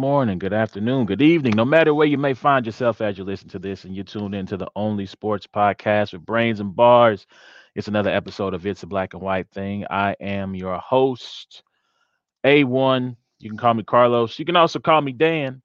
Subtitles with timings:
[0.00, 3.50] morning, good afternoon, good evening, no matter where you may find yourself as you listen
[3.50, 7.26] to this and you tune into the only sports podcast with brains and bars.
[7.74, 9.84] It's another episode of It's a Black and White Thing.
[9.90, 11.62] I am your host,
[12.46, 13.14] A1.
[13.40, 14.38] You can call me Carlos.
[14.38, 15.60] You can also call me Dan.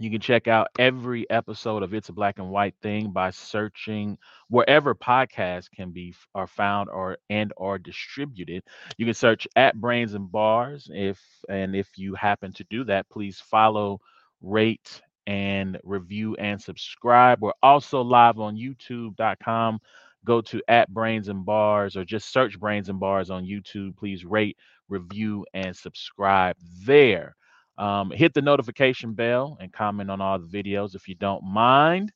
[0.00, 4.16] You can check out every episode of It's a Black and White Thing by searching
[4.48, 8.62] wherever podcasts can be are found or and or distributed.
[8.96, 10.88] You can search at Brains and Bars.
[10.92, 14.00] If and if you happen to do that, please follow,
[14.40, 17.42] rate, and review and subscribe.
[17.42, 19.80] We're also live on YouTube.com.
[20.24, 23.96] Go to at Brains and Bars or just search Brains and Bars on YouTube.
[23.96, 24.56] Please rate,
[24.88, 27.34] review, and subscribe there.
[27.78, 32.12] Um, hit the notification bell and comment on all the videos if you don't mind.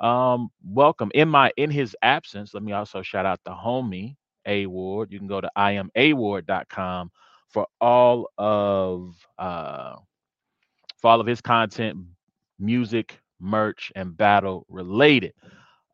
[0.00, 1.10] Um, welcome.
[1.14, 5.12] In my in his absence, let me also shout out the homie A Ward.
[5.12, 7.10] You can go to iamaward.com
[7.48, 9.96] for all of uh
[11.00, 11.98] for all of his content,
[12.58, 15.32] music, merch, and battle related.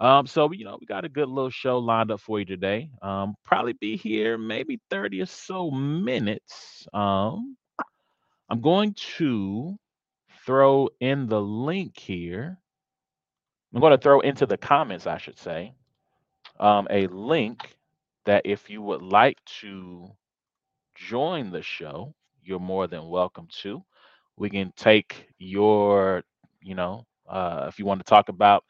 [0.00, 2.90] Um, so you know, we got a good little show lined up for you today.
[3.02, 6.88] Um, probably be here maybe 30 or so minutes.
[6.94, 7.56] Um,
[8.50, 9.78] I'm going to
[10.44, 12.58] throw in the link here.
[13.74, 15.74] I'm going to throw into the comments, I should say,
[16.60, 17.76] um, a link
[18.26, 20.10] that if you would like to
[20.94, 23.82] join the show, you're more than welcome to.
[24.36, 26.22] We can take your,
[26.62, 28.64] you know, uh, if you want to talk about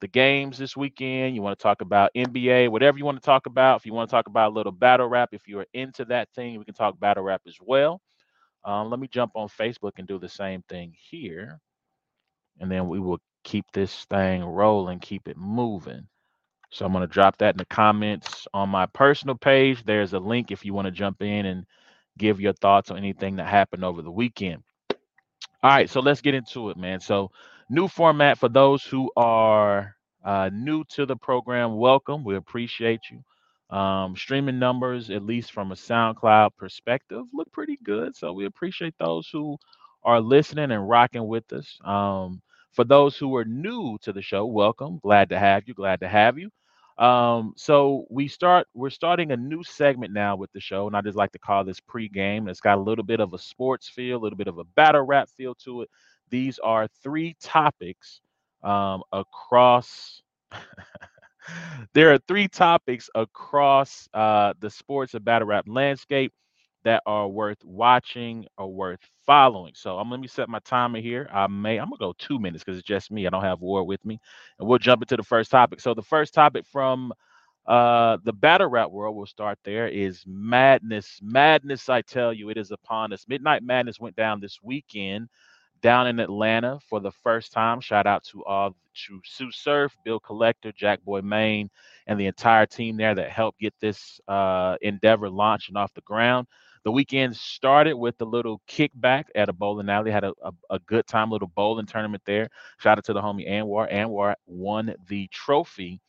[0.00, 3.46] the games this weekend, you want to talk about NBA, whatever you want to talk
[3.46, 3.80] about.
[3.80, 6.58] If you want to talk about a little battle rap, if you're into that thing,
[6.58, 8.00] we can talk battle rap as well.
[8.64, 11.60] Um, let me jump on Facebook and do the same thing here.
[12.60, 16.08] And then we will keep this thing rolling, keep it moving.
[16.70, 19.84] So I'm going to drop that in the comments on my personal page.
[19.84, 21.66] There's a link if you want to jump in and
[22.18, 24.62] give your thoughts on anything that happened over the weekend.
[25.62, 27.00] All right, so let's get into it, man.
[27.00, 27.30] So,
[27.70, 31.76] new format for those who are uh, new to the program.
[31.76, 32.24] Welcome.
[32.24, 33.22] We appreciate you.
[33.74, 38.16] Um, streaming numbers, at least from a SoundCloud perspective, look pretty good.
[38.16, 39.58] So we appreciate those who
[40.04, 41.78] are listening and rocking with us.
[41.84, 42.42] Um,
[42.72, 45.00] for those who are new to the show, welcome.
[45.02, 45.74] Glad to have you.
[45.74, 46.50] Glad to have you.
[46.98, 48.68] Um, so we start.
[48.74, 51.64] We're starting a new segment now with the show, and I just like to call
[51.64, 52.48] this pregame.
[52.48, 55.02] It's got a little bit of a sports feel, a little bit of a battle
[55.02, 55.90] rap feel to it.
[56.30, 58.20] These are three topics
[58.62, 60.22] um, across.
[61.94, 66.32] there are three topics across uh, the sports and battle rap landscape
[66.84, 69.72] that are worth watching or worth following.
[69.74, 71.28] So I'm let me set my timer here.
[71.32, 73.26] I may I'm gonna go two minutes because it's just me.
[73.26, 74.20] I don't have Ward with me,
[74.58, 75.80] and we'll jump into the first topic.
[75.80, 77.12] So the first topic from
[77.66, 82.58] uh the battle rap world we'll start there is madness madness i tell you it
[82.58, 85.28] is upon us midnight madness went down this weekend
[85.84, 87.78] down in Atlanta for the first time.
[87.78, 88.74] Shout out to all
[89.06, 91.68] to Tsu Surf, Bill Collector, Jack Boy Maine,
[92.06, 96.46] and the entire team there that helped get this uh, endeavor launching off the ground.
[96.84, 100.10] The weekend started with a little kickback at a bowling alley.
[100.10, 102.48] Had a, a, a good time, little bowling tournament there.
[102.78, 103.92] Shout out to the homie Anwar.
[103.92, 106.00] Anwar won the trophy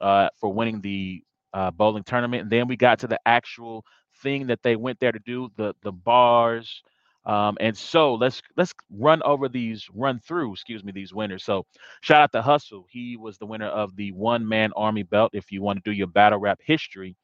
[0.00, 2.42] uh, for winning the uh, bowling tournament.
[2.42, 3.84] And then we got to the actual
[4.22, 6.82] thing that they went there to do the the bars
[7.26, 11.66] um, and so let's let's run over these run through excuse me these winners so
[12.02, 15.52] shout out to hustle he was the winner of the one man army belt if
[15.52, 17.16] you want to do your battle rap history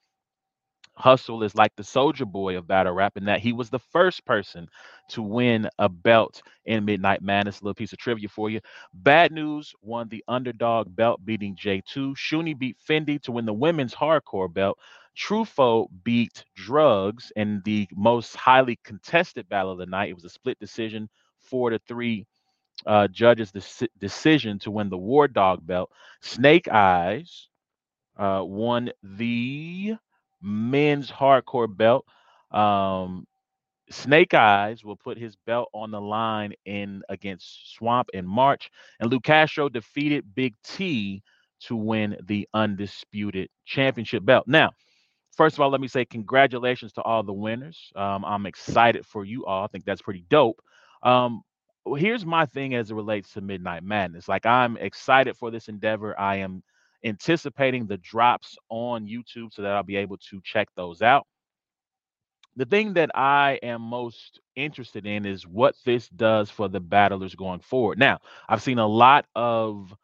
[0.96, 4.24] Hustle is like the soldier boy of battle rap in that he was the first
[4.26, 4.68] person
[5.10, 7.60] to win a belt in Midnight Madness.
[7.60, 8.60] A little piece of trivia for you.
[8.94, 12.14] Bad News won the underdog belt, beating J2.
[12.16, 14.78] Shuni beat Fendi to win the women's hardcore belt.
[15.16, 20.10] Trufo beat Drugs in the most highly contested battle of the night.
[20.10, 22.26] It was a split decision, four to three
[22.86, 25.90] uh, judges' deci- decision to win the War Dog belt.
[26.20, 27.48] Snake Eyes
[28.16, 29.96] uh, won the
[30.40, 32.06] men's hardcore belt.
[32.50, 33.26] Um,
[33.90, 38.70] Snake Eyes will put his belt on the line in against Swamp in March,
[39.00, 41.22] and Lou Castro defeated Big T
[41.60, 44.46] to win the undisputed championship belt.
[44.46, 44.70] Now,
[45.36, 47.92] first of all, let me say congratulations to all the winners.
[47.96, 49.64] Um, I'm excited for you all.
[49.64, 50.60] I think that's pretty dope.
[51.02, 51.42] Um,
[51.96, 54.28] here's my thing as it relates to Midnight Madness.
[54.28, 56.18] Like, I'm excited for this endeavor.
[56.18, 56.62] I am
[57.04, 61.26] anticipating the drops on YouTube so that I'll be able to check those out.
[62.54, 67.34] The thing that I am most interested in is what this does for the battlers
[67.34, 67.98] going forward.
[67.98, 69.94] Now, I've seen a lot of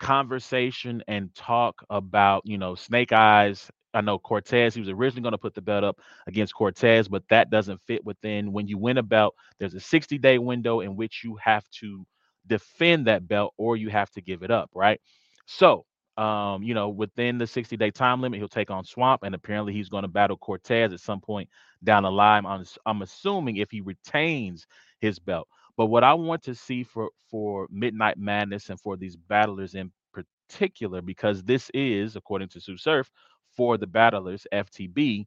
[0.00, 5.32] conversation and talk about, you know, Snake Eyes I know Cortez, he was originally going
[5.32, 8.98] to put the belt up against Cortez, but that doesn't fit within when you win
[8.98, 12.06] a belt, there's a 60 day window in which you have to
[12.46, 15.00] defend that belt or you have to give it up, right?
[15.46, 15.86] So,
[16.16, 19.72] um, you know, within the 60 day time limit, he'll take on Swamp, and apparently
[19.72, 21.48] he's going to battle Cortez at some point
[21.82, 22.46] down the line.
[22.46, 24.66] I'm, I'm assuming if he retains
[25.00, 25.48] his belt.
[25.76, 29.90] But what I want to see for for Midnight Madness and for these battlers in
[30.12, 33.10] particular, because this is, according to Tsu Surf,
[33.56, 35.26] for the battlers FTB.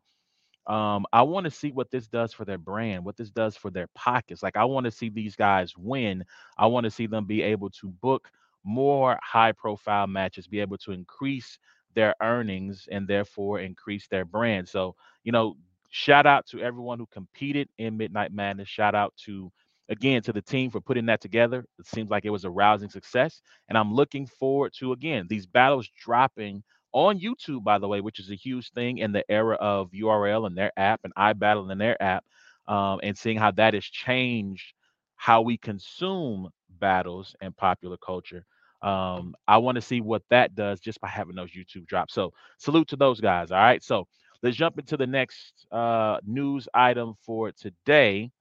[0.68, 3.72] Um, I want to see what this does for their brand, what this does for
[3.72, 4.44] their pockets.
[4.44, 6.26] Like I want to see these guys win.
[6.58, 8.30] I want to see them be able to book
[8.66, 11.58] more high profile matches, be able to increase
[11.96, 14.68] their earnings and therefore increase their brand.
[14.68, 15.56] So, you know,
[15.90, 18.68] shout out to everyone who competed in Midnight Madness.
[18.68, 19.52] Shout out to
[19.90, 21.66] again to the team for putting that together.
[21.80, 23.42] It seems like it was a rousing success.
[23.70, 28.20] And I'm looking forward to again these battles dropping on YouTube, by the way, which
[28.20, 31.80] is a huge thing in the era of URL and their app and iBattle and
[31.80, 32.26] their app,
[32.68, 34.74] um, and seeing how that has changed
[35.16, 36.50] how we consume
[36.80, 38.46] battles and popular culture.
[38.82, 42.14] Um, I want to see what that does just by having those YouTube drops.
[42.14, 43.52] So salute to those guys.
[43.52, 43.84] All right.
[43.84, 44.08] So
[44.44, 48.32] let's jump into the next uh, news item for today.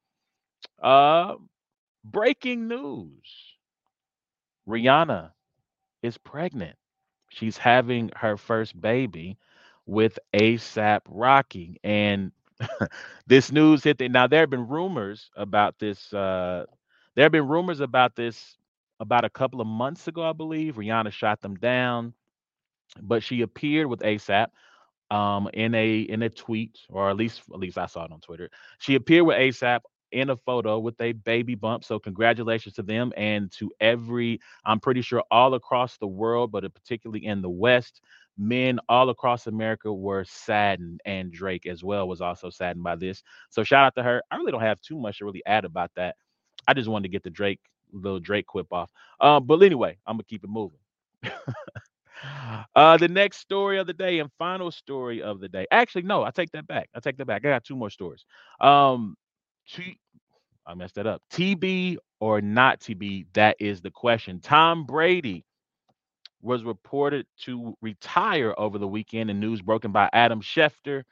[0.82, 1.36] Uh,
[2.04, 3.56] breaking news:
[4.68, 5.32] Rihanna
[6.02, 6.76] is pregnant.
[7.36, 9.36] She's having her first baby
[9.84, 12.32] with ASAP Rocky, and
[13.26, 13.98] this news hit.
[13.98, 16.14] The, now there have been rumors about this.
[16.14, 16.64] Uh,
[17.14, 18.56] there have been rumors about this
[19.00, 20.76] about a couple of months ago, I believe.
[20.76, 22.14] Rihanna shot them down,
[23.02, 24.46] but she appeared with ASAP
[25.10, 28.20] um, in a in a tweet, or at least at least I saw it on
[28.20, 28.48] Twitter.
[28.78, 29.80] She appeared with ASAP
[30.16, 31.84] in a photo with a baby bump.
[31.84, 36.62] So congratulations to them and to every, I'm pretty sure all across the world, but
[36.74, 38.00] particularly in the West,
[38.38, 43.22] men all across America were saddened, and Drake as well was also saddened by this.
[43.50, 44.22] So shout out to her.
[44.30, 46.16] I really don't have too much to really add about that.
[46.66, 47.60] I just wanted to get the Drake
[47.92, 48.90] little Drake quip off.
[49.20, 50.78] Um, but anyway, I'm gonna keep it moving.
[52.74, 55.66] uh, the next story of the day and final story of the day.
[55.70, 56.88] Actually, no, I take that back.
[56.94, 57.44] I take that back.
[57.44, 58.24] I got two more stories.
[58.60, 59.16] Um,
[59.68, 59.98] T-
[60.66, 61.22] I messed that up.
[61.32, 63.26] TB or not TB?
[63.34, 64.40] That is the question.
[64.40, 65.44] Tom Brady
[66.42, 71.04] was reported to retire over the weekend and news broken by Adam Schefter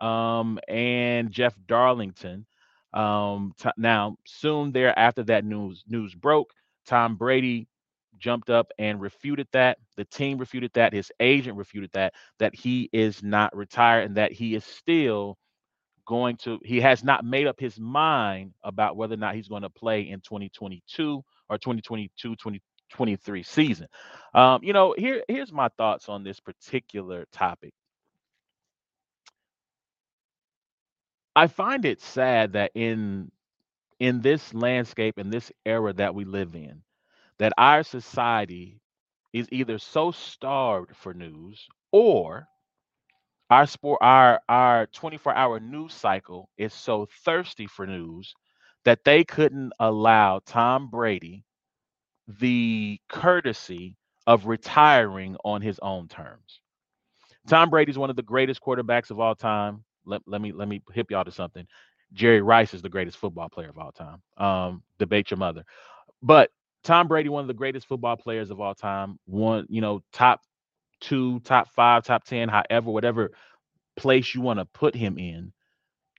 [0.00, 2.46] um, and Jeff Darlington.
[2.94, 6.52] Um, t- now, soon thereafter that news news broke,
[6.86, 7.68] Tom Brady
[8.18, 9.78] jumped up and refuted that.
[9.96, 10.92] The team refuted that.
[10.94, 12.14] His agent refuted that.
[12.38, 15.36] That he is not retired and that he is still
[16.06, 19.62] going to he has not made up his mind about whether or not he's going
[19.62, 23.88] to play in 2022 or 2022 2023 season.
[24.34, 27.74] Um, you know here here's my thoughts on this particular topic.
[31.36, 33.30] I find it sad that in
[34.00, 36.82] in this landscape in this era that we live in
[37.38, 38.80] that our society
[39.32, 42.48] is either so starved for news or
[43.50, 48.34] our sport our our 24 hour news cycle is so thirsty for news
[48.84, 51.44] that they couldn't allow Tom Brady
[52.28, 56.60] the courtesy of retiring on his own terms.
[57.48, 59.84] Tom Brady is one of the greatest quarterbacks of all time.
[60.04, 61.66] Let, let me let me hip y'all to something.
[62.12, 64.22] Jerry Rice is the greatest football player of all time.
[64.36, 65.64] Um, debate your mother.
[66.22, 66.50] But
[66.84, 70.40] Tom Brady, one of the greatest football players of all time, one, you know, top
[71.00, 73.32] two, top five, top 10, however, whatever
[73.96, 75.52] place you want to put him in.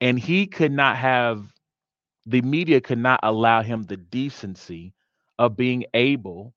[0.00, 1.44] And he could not have,
[2.26, 4.94] the media could not allow him the decency
[5.38, 6.54] of being able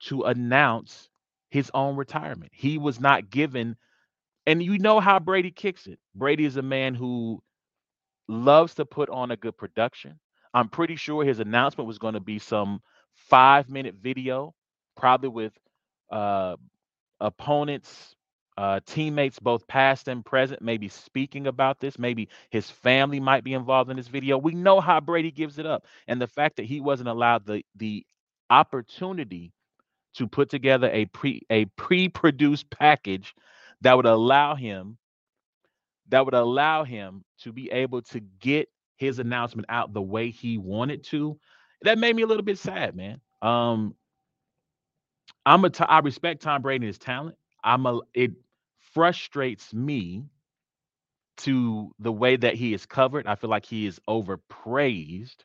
[0.00, 1.08] to announce
[1.50, 2.52] his own retirement.
[2.54, 3.76] He was not given,
[4.46, 5.98] and you know how Brady kicks it.
[6.14, 7.42] Brady is a man who
[8.28, 10.18] loves to put on a good production.
[10.54, 12.80] I'm pretty sure his announcement was going to be some
[13.14, 14.54] five minute video,
[14.96, 15.52] probably with
[16.10, 16.56] uh,
[17.22, 18.16] opponents,
[18.58, 21.98] uh, teammates, both past and present, maybe speaking about this.
[21.98, 24.38] Maybe his family might be involved in this video.
[24.38, 27.64] We know how Brady gives it up, and the fact that he wasn't allowed the
[27.76, 28.06] the
[28.50, 29.52] opportunity
[30.14, 33.34] to put together a pre a pre-produced package
[33.80, 34.98] that would allow him
[36.08, 40.58] that would allow him to be able to get his announcement out the way he
[40.58, 41.38] wanted to.
[41.82, 43.20] That made me a little bit sad, man.
[43.40, 43.96] Um,
[45.46, 47.36] I'm a t- I respect Tom Brady and his talent.
[47.64, 48.32] I'm a it
[48.78, 50.24] frustrates me
[51.38, 53.26] to the way that he is covered.
[53.26, 55.44] I feel like he is overpraised.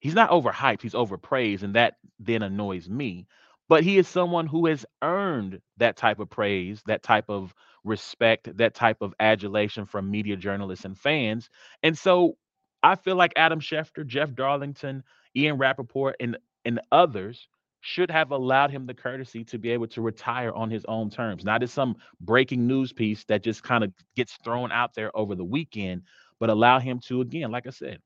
[0.00, 3.26] He's not overhyped, he's overpraised, and that then annoys me.
[3.68, 8.56] but he is someone who has earned that type of praise, that type of respect,
[8.58, 11.50] that type of adulation from media journalists and fans.
[11.82, 12.36] And so
[12.82, 15.02] I feel like Adam Schefter, Jeff Darlington,
[15.36, 17.48] Ian Rapoport, and and others
[17.86, 21.44] should have allowed him the courtesy to be able to retire on his own terms,
[21.44, 25.36] not as some breaking news piece that just kind of gets thrown out there over
[25.36, 26.02] the weekend,
[26.40, 28.00] but allow him to, again, like I said,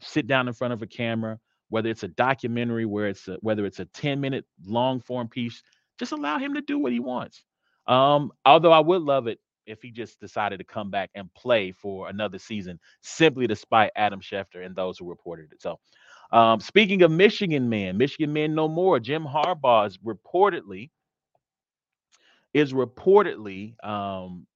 [0.00, 3.66] sit down in front of a camera, whether it's a documentary, where it's a, whether
[3.66, 5.64] it's a 10 minute long form piece,
[5.98, 7.42] just allow him to do what he wants.
[7.88, 11.72] Um, although I would love it if he just decided to come back and play
[11.72, 15.60] for another season, simply to spite Adam Schefter and those who reported it.
[15.60, 15.80] So
[16.32, 19.00] um, speaking of Michigan men, Michigan men no more.
[19.00, 20.90] Jim Harbaugh is reportedly
[22.54, 24.46] is reportedly um,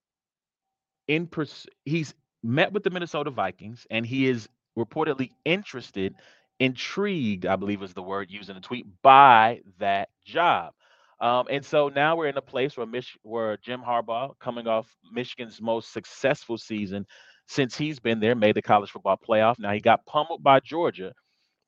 [1.09, 4.49] in pers- he's met with the Minnesota Vikings and he is
[4.79, 6.15] reportedly interested,
[6.61, 10.73] intrigued, I believe is the word used in the tweet, by that job.
[11.21, 14.87] Um, and so now we're in a place where Mich- where Jim Harbaugh, coming off
[15.13, 17.05] Michigan's most successful season
[17.49, 19.59] since he's been there, made the college football playoff.
[19.59, 21.13] Now he got pummeled by Georgia,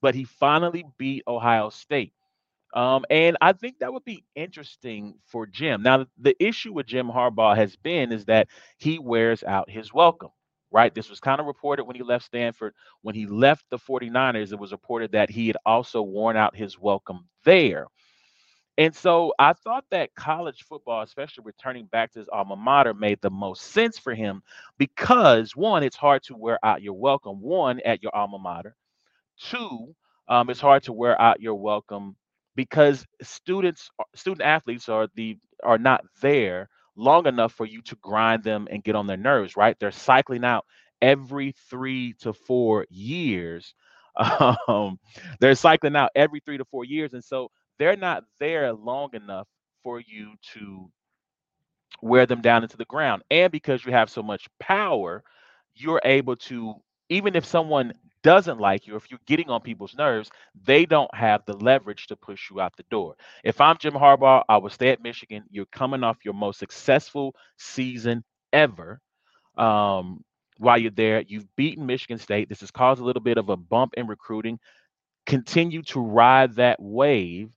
[0.00, 2.12] but he finally beat Ohio State.
[2.74, 5.82] Um, and I think that would be interesting for Jim.
[5.82, 10.30] Now, the issue with Jim Harbaugh has been is that he wears out his welcome,
[10.70, 10.94] right?
[10.94, 12.74] This was kind of reported when he left Stanford.
[13.02, 16.78] When he left the 49ers, it was reported that he had also worn out his
[16.78, 17.88] welcome there.
[18.78, 23.20] And so I thought that college football, especially returning back to his alma mater, made
[23.20, 24.42] the most sense for him
[24.78, 28.76] because one, it's hard to wear out your welcome, one, at your alma mater.
[29.40, 29.94] Two,
[30.28, 32.16] um, it's hard to wear out your welcome
[32.56, 38.42] because students, student athletes are the are not there long enough for you to grind
[38.44, 39.56] them and get on their nerves.
[39.56, 39.76] Right?
[39.78, 40.64] They're cycling out
[41.00, 43.74] every three to four years.
[44.68, 44.98] Um,
[45.40, 49.48] they're cycling out every three to four years, and so they're not there long enough
[49.82, 50.90] for you to
[52.02, 53.22] wear them down into the ground.
[53.30, 55.22] And because you have so much power,
[55.74, 56.74] you're able to
[57.10, 60.30] even if someone doesn't like you, if you're getting on people's nerves,
[60.64, 63.16] they don't have the leverage to push you out the door.
[63.44, 65.44] If I'm Jim Harbaugh, I would stay at Michigan.
[65.50, 69.00] You're coming off your most successful season ever.
[69.58, 70.24] Um,
[70.58, 72.48] while you're there, you've beaten Michigan State.
[72.48, 74.58] This has caused a little bit of a bump in recruiting.
[75.26, 77.50] Continue to ride that wave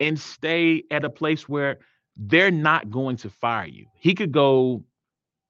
[0.00, 1.78] and stay at a place where
[2.16, 3.86] they're not going to fire you.
[3.98, 4.84] He could go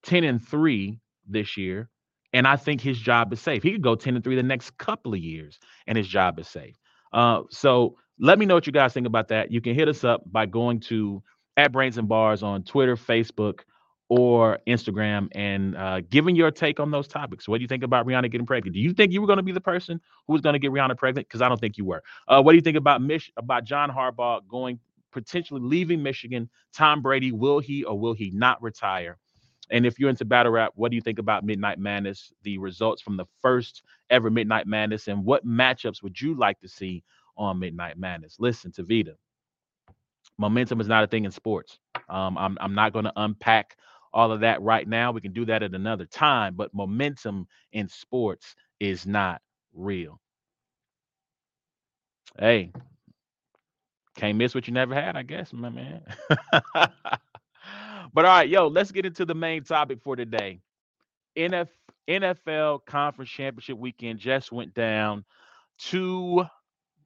[0.04, 1.90] 10 and 3 this year
[2.34, 3.62] and I think his job is safe.
[3.62, 6.48] He could go 10 and 3 the next couple of years, and his job is
[6.48, 6.76] safe.
[7.12, 9.50] Uh, so let me know what you guys think about that.
[9.52, 11.22] You can hit us up by going to
[11.56, 13.60] at Brains and Bars on Twitter, Facebook,
[14.08, 17.48] or Instagram and uh, giving your take on those topics.
[17.48, 18.74] What do you think about Rihanna getting pregnant?
[18.74, 20.72] Do you think you were going to be the person who was going to get
[20.72, 21.28] Rihanna pregnant?
[21.28, 22.02] Because I don't think you were.
[22.28, 24.78] Uh, what do you think about Mich- about John Harbaugh going
[25.12, 26.50] potentially leaving Michigan?
[26.74, 29.18] Tom Brady, will he or will he not retire?
[29.71, 33.02] And if you're into battle rap, what do you think about Midnight Madness, the results
[33.02, 37.02] from the first ever Midnight Madness, and what matchups would you like to see
[37.37, 38.37] on Midnight Madness?
[38.38, 39.16] Listen to Vita.
[40.38, 41.78] Momentum is not a thing in sports.
[42.09, 43.76] Um, I'm, I'm not going to unpack
[44.12, 45.12] all of that right now.
[45.12, 49.40] We can do that at another time, but momentum in sports is not
[49.73, 50.21] real.
[52.38, 52.73] Hey,
[54.16, 56.02] can't miss what you never had, I guess, my man.
[58.14, 60.61] But all right, yo, let's get into the main topic for today.
[61.37, 61.68] NF,
[62.09, 65.25] NFL Conference Championship weekend just went down.
[65.78, 66.44] Two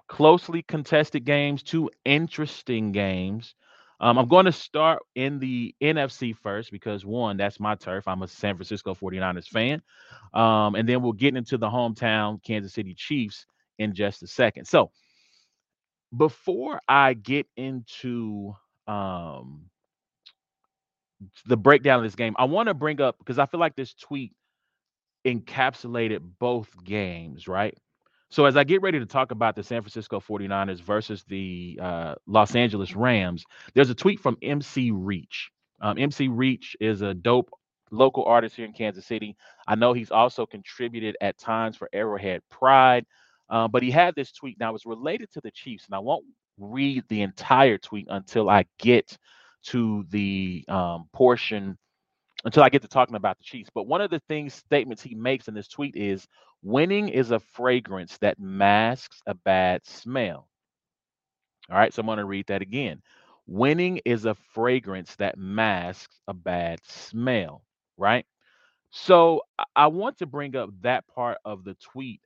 [0.06, 3.54] closely contested games, two interesting games.
[4.00, 8.06] Um, I'm going to start in the NFC first because one, that's my turf.
[8.06, 9.82] I'm a San Francisco 49ers fan.
[10.34, 13.46] Um, and then we'll get into the hometown Kansas City Chiefs
[13.78, 14.66] in just a second.
[14.66, 14.90] So
[16.16, 18.54] before I get into
[18.86, 19.68] um,
[21.46, 23.94] the breakdown of this game, I want to bring up because I feel like this
[23.94, 24.32] tweet
[25.26, 27.76] encapsulated both games, right?
[28.30, 32.14] So as I get ready to talk about the San Francisco 49ers versus the uh,
[32.26, 33.44] Los Angeles Rams,
[33.74, 35.50] there's a tweet from MC Reach.
[35.80, 37.50] Um, MC Reach is a dope
[37.90, 39.34] local artist here in Kansas City.
[39.66, 43.06] I know he's also contributed at times for Arrowhead Pride,
[43.48, 44.60] uh, but he had this tweet.
[44.60, 46.26] Now it's related to the Chiefs, and I won't
[46.58, 49.16] read the entire tweet until I get
[49.64, 51.76] to the um, portion
[52.44, 53.70] until I get to talking about the Chiefs.
[53.74, 56.26] But one of the things statements he makes in this tweet is
[56.62, 60.48] winning is a fragrance that masks a bad smell.
[61.70, 63.02] All right, so I'm going to read that again.
[63.46, 67.62] Winning is a fragrance that masks a bad smell,
[67.96, 68.24] right?
[68.90, 69.42] So
[69.76, 72.20] I want to bring up that part of the tweet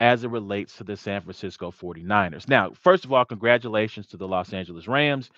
[0.00, 2.48] as it relates to the San Francisco 49ers.
[2.48, 5.30] Now, first of all, congratulations to the Los Angeles Rams.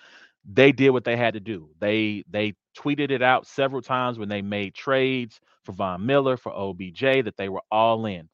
[0.45, 1.69] They did what they had to do.
[1.79, 6.53] They they tweeted it out several times when they made trades for Von Miller, for
[6.53, 8.29] OBJ, that they were all in.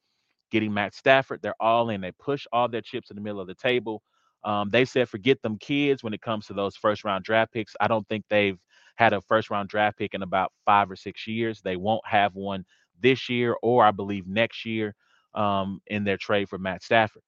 [0.52, 2.02] Getting Matt Stafford, they're all in.
[2.02, 4.04] They push all their chips in the middle of the table.
[4.44, 7.76] Um, they said forget them kids when it comes to those first round draft picks.
[7.80, 8.60] I don't think they've
[8.96, 11.62] had a first round draft pick in about five or six years.
[11.62, 12.66] They won't have one
[13.02, 14.94] this year or I believe next year
[15.34, 17.24] um, in their trade for Matt Stafford.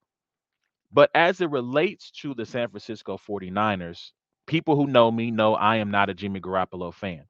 [0.92, 4.12] But as it relates to the San Francisco 49ers,
[4.46, 7.24] people who know me know I am not a Jimmy Garoppolo fan.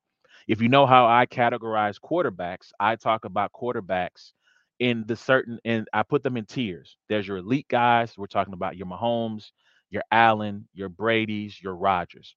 [0.46, 4.32] If you know how I categorize quarterbacks, I talk about quarterbacks
[4.78, 6.96] in the certain and I put them in tiers.
[7.08, 8.16] There's your elite guys.
[8.16, 9.50] We're talking about your Mahomes,
[9.90, 12.36] your Allen, your Brady's, your Rodgers.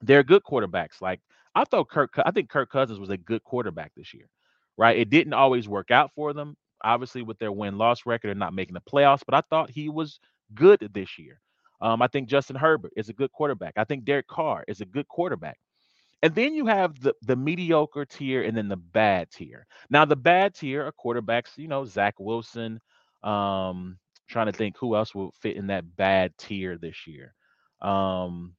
[0.00, 1.00] They're good quarterbacks.
[1.00, 1.20] Like
[1.54, 4.28] I thought Kirk I think Kirk Cousins was a good quarterback this year.
[4.76, 4.98] Right?
[4.98, 6.56] It didn't always work out for them.
[6.84, 10.20] Obviously, with their win-loss record and not making the playoffs, but I thought he was
[10.54, 11.40] good this year.
[11.80, 13.74] Um, I think Justin Herbert is a good quarterback.
[13.76, 15.58] I think Derek Carr is a good quarterback.
[16.22, 19.66] And then you have the the mediocre tier and then the bad tier.
[19.88, 22.80] Now the bad tier are quarterbacks, you know, Zach Wilson.
[23.22, 27.34] Um, trying to think who else will fit in that bad tier this year.
[27.80, 28.54] Um,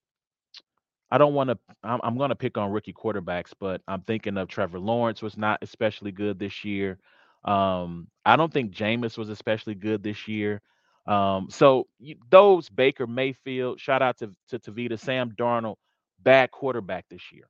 [1.12, 1.58] I don't want to.
[1.84, 5.38] I'm, I'm going to pick on rookie quarterbacks, but I'm thinking of Trevor Lawrence was
[5.38, 7.00] not especially good this year.
[7.44, 10.62] Um, I don't think Jameis was especially good this year.
[11.10, 11.88] Um, so
[12.30, 15.78] those Baker Mayfield, shout out to to Tavita, Sam Darnold,
[16.22, 17.50] bad quarterback this year.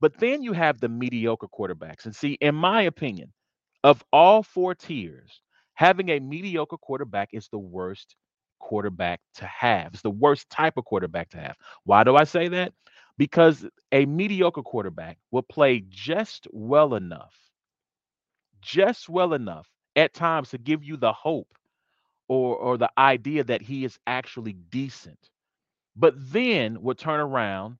[0.00, 2.04] But then you have the mediocre quarterbacks.
[2.04, 3.32] And see, in my opinion,
[3.84, 5.40] of all four tiers,
[5.74, 8.16] having a mediocre quarterback is the worst
[8.58, 9.94] quarterback to have.
[9.94, 11.56] It's the worst type of quarterback to have.
[11.84, 12.74] Why do I say that?
[13.16, 17.34] Because a mediocre quarterback will play just well enough,
[18.60, 21.48] just well enough at times to give you the hope
[22.30, 25.18] or or the idea that he is actually decent.
[25.96, 27.78] But then will turn around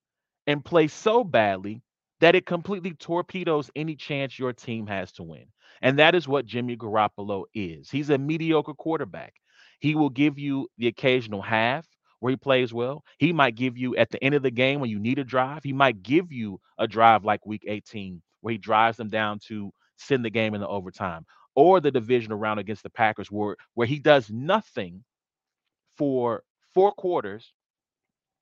[0.49, 1.83] and play so badly
[2.21, 5.47] that it completely torpedoes any chance your team has to win.
[5.83, 7.91] And that is what Jimmy Garoppolo is.
[7.91, 9.35] He's a mediocre quarterback.
[9.81, 11.87] He will give you the occasional half
[12.21, 13.05] where he plays well.
[13.19, 15.65] He might give you at the end of the game when you need a drive,
[15.65, 19.73] he might give you a drive like week 18 where he drives them down to
[19.99, 23.87] send the game in the overtime or the division round against the Packers where where
[23.87, 25.05] he does nothing
[25.97, 26.43] for
[26.75, 27.53] four quarters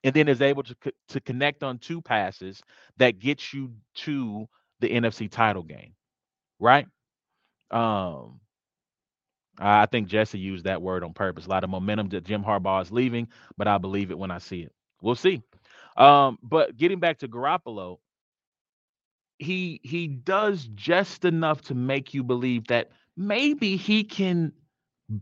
[0.04, 0.76] and then is able to
[1.08, 2.62] to connect on two passes
[2.98, 4.48] that gets you to
[4.80, 5.94] the NFC title game,
[6.60, 6.86] right?
[7.70, 8.40] Um,
[9.58, 11.46] I think Jesse used that word on purpose.
[11.46, 14.38] A lot of momentum that Jim Harbaugh is leaving, but I believe it when I
[14.38, 14.72] see it.
[15.02, 15.42] We'll see.
[15.96, 17.98] Um, but getting back to Garoppolo,
[19.38, 24.52] he he does just enough to make you believe that maybe he can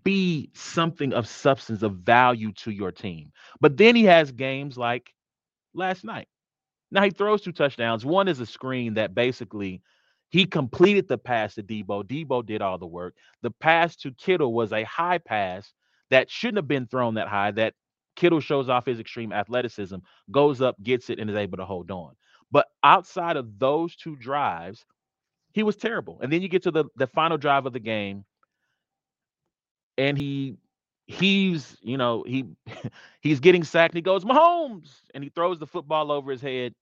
[0.03, 3.31] be something of substance of value to your team.
[3.61, 5.13] But then he has games like
[5.75, 6.29] last night.
[6.91, 8.05] Now he throws two touchdowns.
[8.05, 9.83] One is a screen that basically
[10.31, 12.05] he completed the pass to Deebo.
[12.05, 13.15] Deebo did all the work.
[13.43, 15.73] The pass to Kittle was a high pass
[16.11, 17.53] that shouldn't have been thrown that high.
[17.53, 17.75] That
[18.17, 19.97] Kittle shows off his extreme athleticism,
[20.31, 22.17] goes up, gets it, and is able to hold on.
[22.51, 24.85] But outside of those two drives,
[25.53, 26.21] he was terrible.
[26.23, 28.25] And then you get to the, the final drive of the game,
[29.99, 30.57] and he
[31.07, 32.47] he's you know he
[33.21, 33.95] he's getting sacked.
[33.95, 36.75] he goes Mahomes, and he throws the football over his head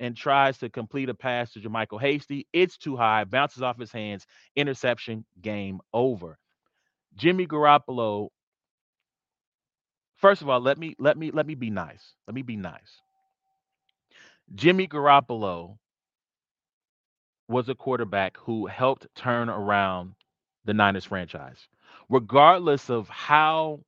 [0.00, 2.46] and tries to complete a pass to JaMycal Hasty.
[2.52, 6.38] It's too high, bounces off his hands, interception, game over.
[7.16, 8.28] Jimmy Garoppolo.
[10.16, 12.14] First of all, let me let me let me be nice.
[12.26, 13.02] Let me be nice.
[14.54, 15.78] Jimmy Garoppolo
[17.48, 20.14] was a quarterback who helped turn around
[20.64, 21.68] the Niners franchise
[22.08, 23.80] regardless of how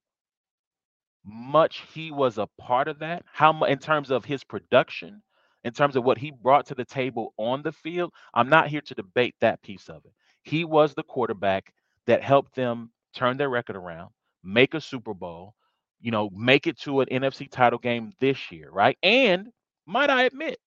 [1.25, 5.23] much he was a part of that, how much in terms of his production,
[5.65, 8.81] in terms of what he brought to the table on the field, I'm not here
[8.83, 10.13] to debate that piece of it.
[10.43, 11.73] He was the quarterback
[12.07, 14.11] that helped them turn their record around,
[14.45, 15.55] make a Super Bowl,
[16.01, 18.97] you know, make it to an NFC title game this year, right?
[19.03, 19.49] And
[19.87, 20.59] might I admit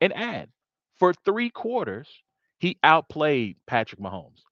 [0.00, 0.48] and add,
[0.98, 2.08] for three quarters,
[2.58, 4.42] he outplayed Patrick Mahomes.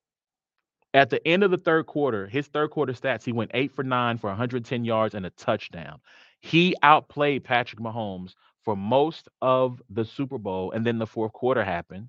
[0.95, 3.83] At the end of the third quarter, his third quarter stats, he went eight for
[3.83, 6.01] nine for 110 yards and a touchdown.
[6.41, 10.71] He outplayed Patrick Mahomes for most of the Super Bowl.
[10.73, 12.09] And then the fourth quarter happened,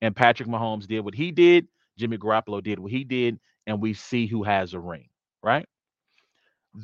[0.00, 1.66] and Patrick Mahomes did what he did.
[1.98, 5.08] Jimmy Garoppolo did what he did, and we see who has a ring,
[5.42, 5.66] right?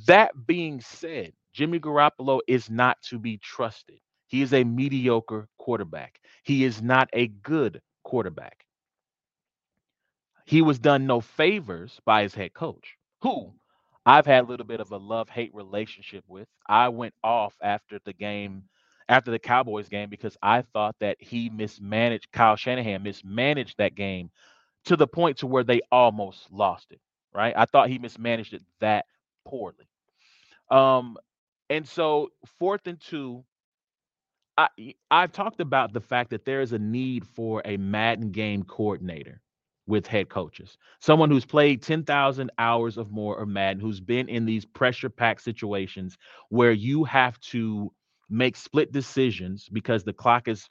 [0.06, 4.00] That being said, Jimmy Garoppolo is not to be trusted.
[4.28, 6.20] He is a mediocre quarterback.
[6.44, 8.64] He is not a good quarterback
[10.46, 13.52] he was done no favors by his head coach, who
[14.06, 16.48] I've had a little bit of a love hate relationship with.
[16.66, 18.64] I went off after the game,
[19.08, 24.30] after the Cowboys game, because I thought that he mismanaged, Kyle Shanahan mismanaged that game
[24.86, 27.00] to the point to where they almost lost it,
[27.34, 27.54] right?
[27.56, 29.06] I thought he mismanaged it that
[29.46, 29.88] poorly.
[30.70, 31.16] Um,
[31.70, 33.44] and so fourth and two,
[34.56, 34.68] I
[35.10, 39.42] I've talked about the fact that there is a need for a Madden game coordinator
[39.86, 40.78] with head coaches.
[41.00, 45.42] Someone who's played 10,000 hours of more of Madden, who's been in these pressure packed
[45.42, 46.16] situations
[46.48, 47.92] where you have to
[48.28, 50.68] make split decisions because the clock is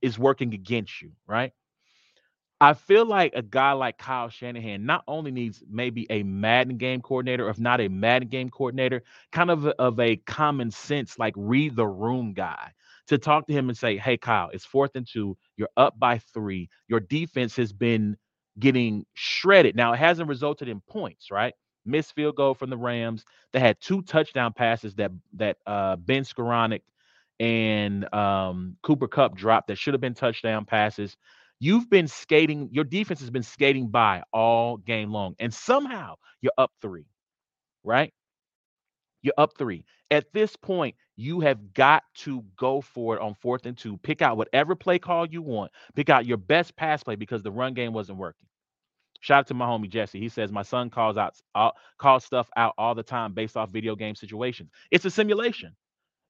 [0.00, 1.52] is working against you, right?
[2.58, 7.02] I feel like a guy like Kyle Shanahan not only needs maybe a Madden game
[7.02, 11.34] coordinator, if not a Madden game coordinator, kind of a, of a common sense, like
[11.36, 12.72] read the room guy
[13.08, 15.36] to talk to him and say, Hey, Kyle, it's fourth and two.
[15.56, 16.68] You're up by three.
[16.88, 18.16] Your defense has been
[18.58, 19.76] getting shredded.
[19.76, 21.54] Now, it hasn't resulted in points, right?
[21.84, 23.24] Missed field goal from the Rams.
[23.52, 26.80] They had two touchdown passes that that uh, Ben Skowronek
[27.38, 31.16] and um, Cooper Kupp dropped that should have been touchdown passes.
[31.58, 36.52] You've been skating, your defense has been skating by all game long, and somehow you're
[36.58, 37.06] up three,
[37.84, 38.12] right?
[39.22, 39.84] You're up three.
[40.10, 43.96] At this point, you have got to go for it on fourth and two.
[43.98, 45.72] Pick out whatever play call you want.
[45.94, 48.46] Pick out your best pass play because the run game wasn't working.
[49.20, 50.20] Shout out to my homie Jesse.
[50.20, 53.70] He says my son calls out uh, calls stuff out all the time based off
[53.70, 54.70] video game situations.
[54.90, 55.74] It's a simulation.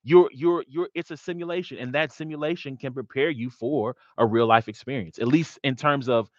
[0.05, 4.47] You're you're you're it's a simulation, and that simulation can prepare you for a real
[4.47, 6.31] life experience, at least in terms of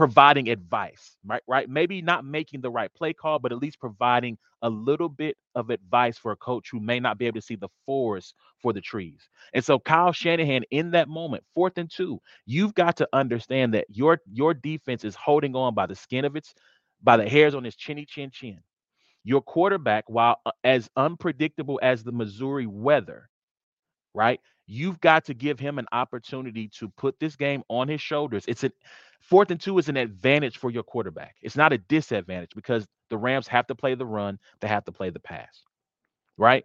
[0.00, 1.42] providing advice, right?
[1.46, 1.68] Right.
[1.68, 5.68] Maybe not making the right play call, but at least providing a little bit of
[5.68, 8.80] advice for a coach who may not be able to see the forest for the
[8.80, 9.28] trees.
[9.52, 13.84] And so Kyle Shanahan in that moment, fourth and two, you've got to understand that
[13.90, 16.54] your your defense is holding on by the skin of its
[17.02, 18.60] by the hairs on its chinny chin chin.
[19.22, 23.28] Your quarterback, while uh, as unpredictable as the Missouri weather,
[24.14, 24.40] right?
[24.66, 28.44] You've got to give him an opportunity to put this game on his shoulders.
[28.48, 28.72] It's a
[29.20, 31.36] fourth and two is an advantage for your quarterback.
[31.42, 34.92] It's not a disadvantage because the Rams have to play the run, they have to
[34.92, 35.62] play the pass,
[36.36, 36.64] right?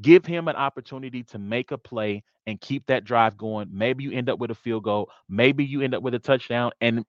[0.00, 3.68] Give him an opportunity to make a play and keep that drive going.
[3.72, 6.70] Maybe you end up with a field goal, maybe you end up with a touchdown,
[6.80, 7.04] and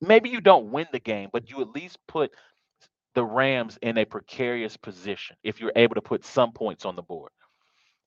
[0.00, 2.32] maybe you don't win the game, but you at least put
[3.14, 7.02] the Rams in a precarious position if you're able to put some points on the
[7.02, 7.30] board.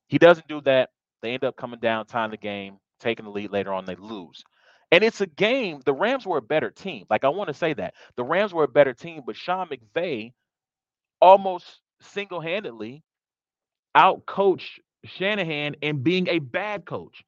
[0.08, 0.90] He doesn't do that.
[1.22, 4.42] They end up coming down, tying the game, taking the lead later on, they lose.
[4.92, 5.80] And it's a game.
[5.84, 7.04] The Rams were a better team.
[7.10, 10.32] Like I want to say that the Rams were a better team, but Sean McVay
[11.20, 13.02] almost single-handedly
[13.96, 17.24] outcoached Shanahan in being a bad coach,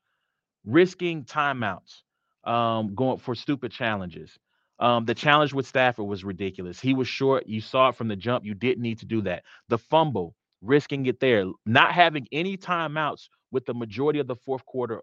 [0.64, 2.02] risking timeouts,
[2.44, 4.38] um, going for stupid challenges.
[4.80, 6.80] Um, the challenge with Stafford was ridiculous.
[6.80, 7.46] He was short.
[7.48, 8.44] You saw it from the jump.
[8.44, 9.44] You didn't need to do that.
[9.68, 14.64] The fumble, risking it there, not having any timeouts with the majority of the fourth
[14.66, 15.00] quarter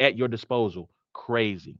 [0.00, 1.78] at your disposal, crazy.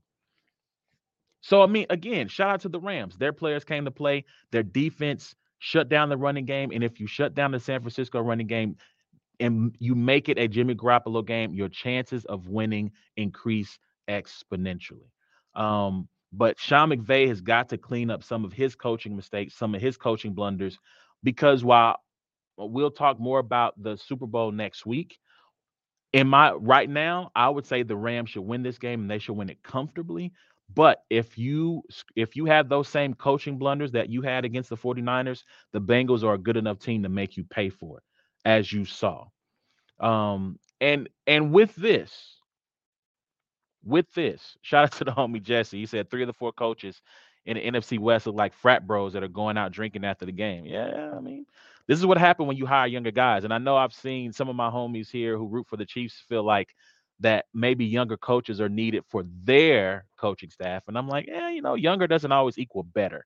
[1.49, 3.17] So I mean, again, shout out to the Rams.
[3.17, 4.27] Their players came to play.
[4.53, 8.21] Their defense shut down the running game, and if you shut down the San Francisco
[8.21, 8.77] running game
[9.41, 13.79] and you make it a Jimmy Garoppolo game, your chances of winning increase
[14.11, 15.09] exponentially.
[15.55, 19.75] Um, but Sean McVay has got to clean up some of his coaching mistakes, some
[19.75, 20.79] of his coaching blunders,
[21.25, 21.97] because while
[22.59, 25.17] we'll talk more about the Super Bowl next week,
[26.13, 29.19] in my right now, I would say the Rams should win this game and they
[29.19, 30.35] should win it comfortably.
[30.75, 31.83] But if you
[32.15, 36.23] if you have those same coaching blunders that you had against the 49ers, the Bengals
[36.23, 38.05] are a good enough team to make you pay for it,
[38.45, 39.27] as you saw.
[40.01, 42.37] Um, and and with this,
[43.85, 45.79] with this, shout out to the homie Jesse.
[45.79, 47.01] He said three of the four coaches
[47.47, 50.33] in the NFC West look like frat bros that are going out drinking after the
[50.33, 50.67] game.
[50.67, 51.47] Yeah, I mean,
[51.87, 53.45] this is what happened when you hire younger guys.
[53.45, 56.23] And I know I've seen some of my homies here who root for the Chiefs
[56.29, 56.75] feel like
[57.21, 60.85] that maybe younger coaches are needed for their coaching staff.
[60.89, 63.25] And I'm like, yeah, you know, younger doesn't always equal better.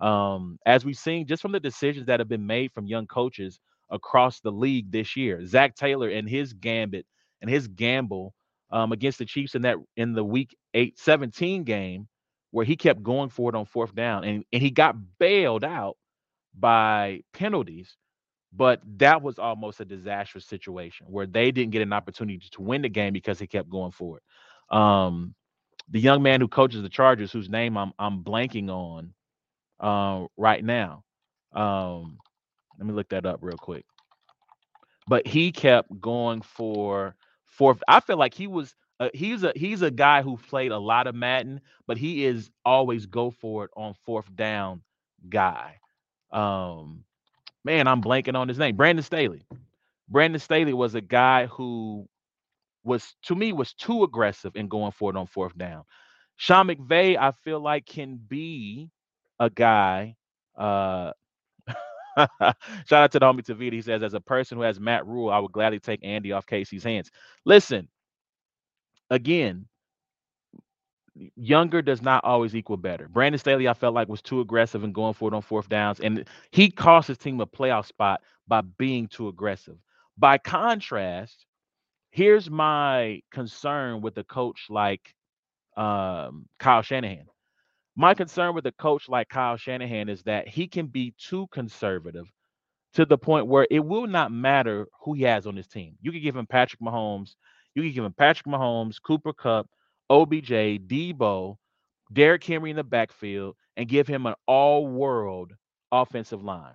[0.00, 3.60] Um, as we've seen just from the decisions that have been made from young coaches
[3.90, 7.06] across the league this year, Zac Taylor and his gambit
[7.40, 8.34] and his gamble
[8.70, 12.08] um, against the Chiefs in that in the week 8 17 game
[12.52, 15.96] where he kept going for it on fourth down and, and he got bailed out
[16.58, 17.96] by penalties
[18.52, 22.82] but that was almost a disastrous situation where they didn't get an opportunity to win
[22.82, 24.76] the game because he kept going for it.
[24.76, 25.34] Um,
[25.88, 29.12] the young man who coaches the Chargers, whose name I'm I'm blanking on
[29.80, 31.04] uh, right now.
[31.52, 32.18] Um,
[32.78, 33.84] let me look that up real quick.
[35.08, 37.82] But he kept going for fourth.
[37.88, 41.06] I feel like he was uh, he's a he's a guy who played a lot
[41.06, 44.82] of Madden, but he is always go for it on fourth down
[45.28, 45.78] guy.
[46.32, 47.04] Um,
[47.64, 48.76] man, I'm blanking on his name.
[48.76, 49.46] Brandon Staley.
[50.08, 52.08] Brandon Staley was a guy who
[52.82, 55.84] was to me was too aggressive in going for it on fourth down.
[56.36, 58.90] Sean McVay, I feel like can be
[59.38, 60.16] a guy.
[60.56, 61.12] Uh,
[62.16, 62.56] shout
[62.92, 63.74] out to the homie Tavita.
[63.74, 66.46] He says, as a person who has Matt Rhule, I would gladly take Andy off
[66.46, 67.10] Casey's hands.
[67.44, 67.88] Listen,
[69.10, 69.66] again,
[71.36, 73.08] younger does not always equal better.
[73.08, 76.00] Brandon Staley, I felt like was too aggressive in going for it on fourth downs,
[76.00, 79.76] and he cost his team a playoff spot by being too aggressive.
[80.18, 81.46] By contrast,
[82.10, 85.14] here's my concern with a coach like
[85.76, 87.26] um, Kyle Shanahan.
[87.96, 92.26] My concern with a coach like Kyle Shanahan is that he can be too conservative
[92.94, 95.96] to the point where it will not matter who he has on his team.
[96.00, 97.34] You could give him Patrick Mahomes,
[97.74, 99.68] you could give him Patrick Mahomes, Cooper Kupp,
[100.10, 100.50] OBJ,
[100.86, 101.56] Deebo,
[102.12, 105.54] Derrick Henry in the backfield, and give him an all-world
[105.92, 106.74] offensive line.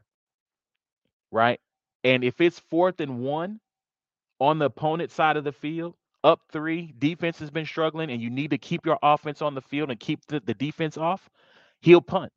[1.31, 1.59] Right?
[2.03, 3.59] And if it's fourth and one
[4.39, 8.29] on the opponent side of the field, up three, defense has been struggling, and you
[8.29, 11.29] need to keep your offense on the field and keep the, the defense off,
[11.81, 12.31] he'll punt.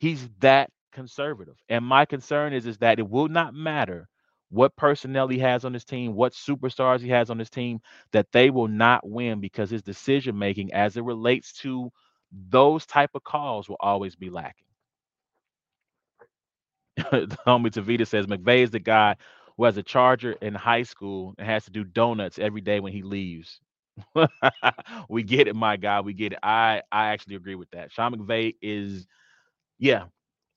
[0.00, 1.56] He's that conservative.
[1.68, 4.08] And my concern is, is that it will not matter
[4.52, 7.80] what personnel he has on his team, what superstars he has on his team,
[8.12, 11.90] that they will not win because his decision making as it relates to
[12.50, 14.66] those type of calls will always be lacking.
[17.46, 19.16] Homie Tavita says McVay is the guy
[19.56, 22.92] who has a charger in high school and has to do donuts every day when
[22.92, 23.60] he leaves.
[25.08, 26.00] we get it, my guy.
[26.00, 26.38] We get it.
[26.42, 27.92] I I actually agree with that.
[27.92, 29.06] Sean McVay is,
[29.78, 30.04] yeah,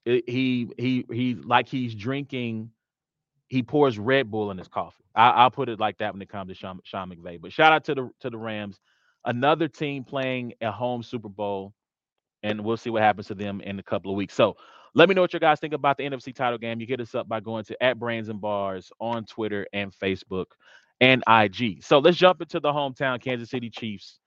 [0.06, 2.72] it, he he he like he's drinking.
[3.48, 5.04] He pours Red Bull in his coffee.
[5.16, 7.40] I, will put it like that when it comes to Sean, Sean McVay.
[7.40, 8.80] But shout out to the to the Rams,
[9.24, 11.74] another team playing a home Super Bowl,
[12.44, 14.34] and we'll see what happens to them in a couple of weeks.
[14.34, 14.58] So
[14.94, 16.80] let me know what you guys think about the NFC title game.
[16.80, 20.48] You hit us up by going to at Brains and Bars on Twitter and Facebook
[21.02, 21.84] and IG.
[21.84, 24.20] So let's jump into the hometown Kansas City Chiefs.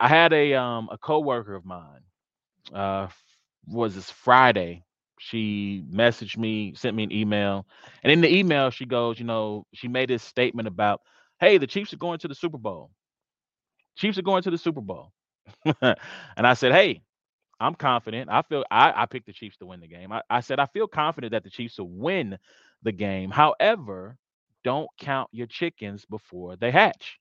[0.00, 2.02] I had a um a coworker of mine.
[2.74, 3.08] Uh
[3.66, 4.84] was this Friday.
[5.22, 7.66] She messaged me, sent me an email,
[8.02, 11.02] and in the email she goes, you know, she made this statement about,
[11.40, 12.90] "Hey, the Chiefs are going to the Super Bowl.
[13.96, 15.12] Chiefs are going to the Super Bowl."
[15.82, 15.96] and
[16.46, 17.02] I said, "Hey,
[17.60, 18.30] I'm confident.
[18.30, 20.12] I feel I, I picked the Chiefs to win the game.
[20.12, 22.38] I, I said I feel confident that the Chiefs will win
[22.82, 23.30] the game.
[23.30, 24.18] However,
[24.64, 27.18] don't count your chickens before they hatch.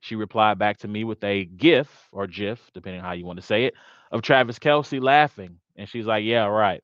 [0.00, 3.38] She replied back to me with a GIF or GIF, depending on how you want
[3.38, 3.74] to say it,
[4.12, 5.58] of Travis Kelce laughing.
[5.76, 6.82] And she's like, Yeah, right.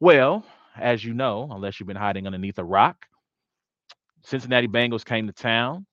[0.00, 0.44] Well,
[0.76, 3.06] as you know, unless you've been hiding underneath a rock,
[4.22, 5.86] Cincinnati Bengals came to town.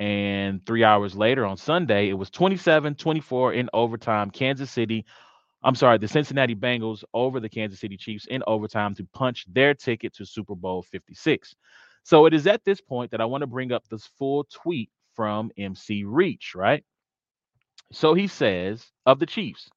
[0.00, 4.30] And three hours later on Sunday, it was 27 24 in overtime.
[4.30, 5.04] Kansas City,
[5.62, 9.72] I'm sorry, the Cincinnati Bengals over the Kansas City Chiefs in overtime to punch their
[9.72, 11.54] ticket to Super Bowl 56.
[12.02, 14.90] So it is at this point that I want to bring up this full tweet
[15.14, 16.84] from MC Reach, right?
[17.92, 19.70] So he says of the Chiefs,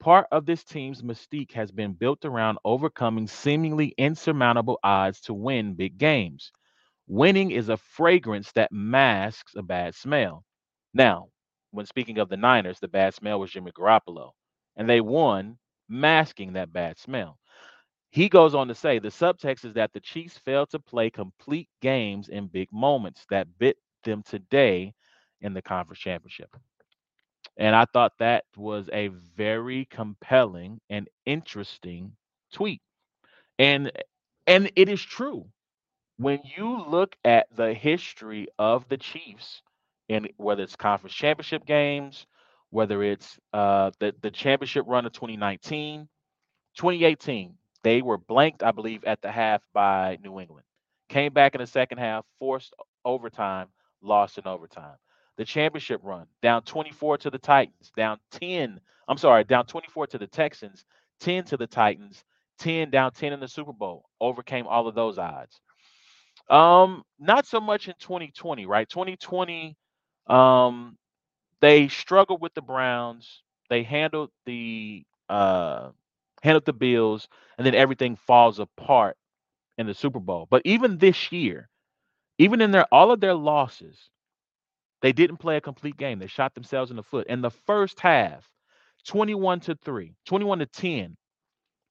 [0.00, 5.74] part of this team's mystique has been built around overcoming seemingly insurmountable odds to win
[5.74, 6.52] big games.
[7.06, 10.44] Winning is a fragrance that masks a bad smell.
[10.94, 11.28] Now,
[11.70, 14.32] when speaking of the Niners, the bad smell was Jimmy Garoppolo,
[14.76, 17.38] and they won masking that bad smell.
[18.10, 21.68] He goes on to say the subtext is that the Chiefs failed to play complete
[21.82, 24.94] games in big moments that bit them today
[25.40, 26.54] in the conference championship.
[27.56, 32.12] And I thought that was a very compelling and interesting
[32.52, 32.82] tweet.
[33.58, 33.92] And
[34.46, 35.46] and it is true
[36.18, 39.62] when you look at the history of the Chiefs,
[40.08, 42.26] and whether it's conference championship games,
[42.70, 46.08] whether it's uh, the the championship run of 2019,
[46.76, 50.66] 2018, they were blanked, I believe, at the half by New England.
[51.08, 53.68] Came back in the second half, forced overtime,
[54.02, 54.96] lost in overtime.
[55.36, 58.80] The championship run down 24 to the Titans, down 10.
[59.08, 60.84] I'm sorry, down 24 to the Texans,
[61.20, 62.24] 10 to the Titans,
[62.58, 64.04] 10 down 10 in the Super Bowl.
[64.20, 65.60] Overcame all of those odds.
[66.50, 68.88] Um, not so much in 2020, right?
[68.88, 69.76] 2020,
[70.26, 70.96] um,
[71.60, 73.42] they struggled with the Browns.
[73.70, 75.90] They handled the uh
[76.42, 79.16] handled the Bills, and then everything falls apart
[79.78, 80.46] in the Super Bowl.
[80.50, 81.70] But even this year,
[82.38, 84.10] even in their all of their losses,
[85.04, 86.18] they didn't play a complete game.
[86.18, 87.26] They shot themselves in the foot.
[87.26, 88.48] In the first half,
[89.06, 91.16] 21 to 3, 21 to 10,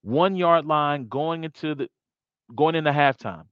[0.02, 1.89] one yard line going into the
[2.56, 3.43] going into halftime.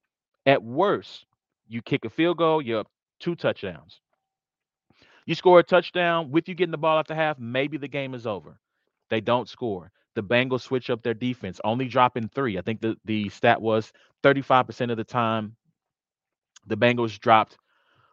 [0.48, 1.28] At worst,
[1.68, 2.88] you kick a field goal, you're up
[3.20, 4.02] two touchdowns.
[5.28, 8.26] You score a touchdown with you getting the ball after half, maybe the game is
[8.26, 8.58] over.
[9.12, 9.92] They don't score.
[10.16, 12.58] the Bengals switch up their defense, only dropping three.
[12.58, 13.94] I think the, the stat was
[14.24, 15.56] 35% of the time
[16.66, 17.60] the Bengals dropped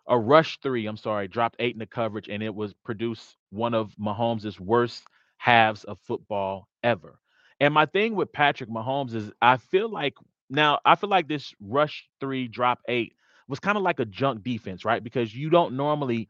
[0.08, 3.74] a rush three, I'm sorry, dropped eight in the coverage, and it was produced one
[3.74, 5.04] of Mahomes' worst
[5.36, 7.18] halves of football ever.
[7.60, 10.14] And my thing with Patrick Mahomes is I feel like
[10.50, 13.14] now I feel like this rush three, drop eight
[13.48, 15.02] was kind of like a junk defense, right?
[15.02, 16.28] Because you don't normally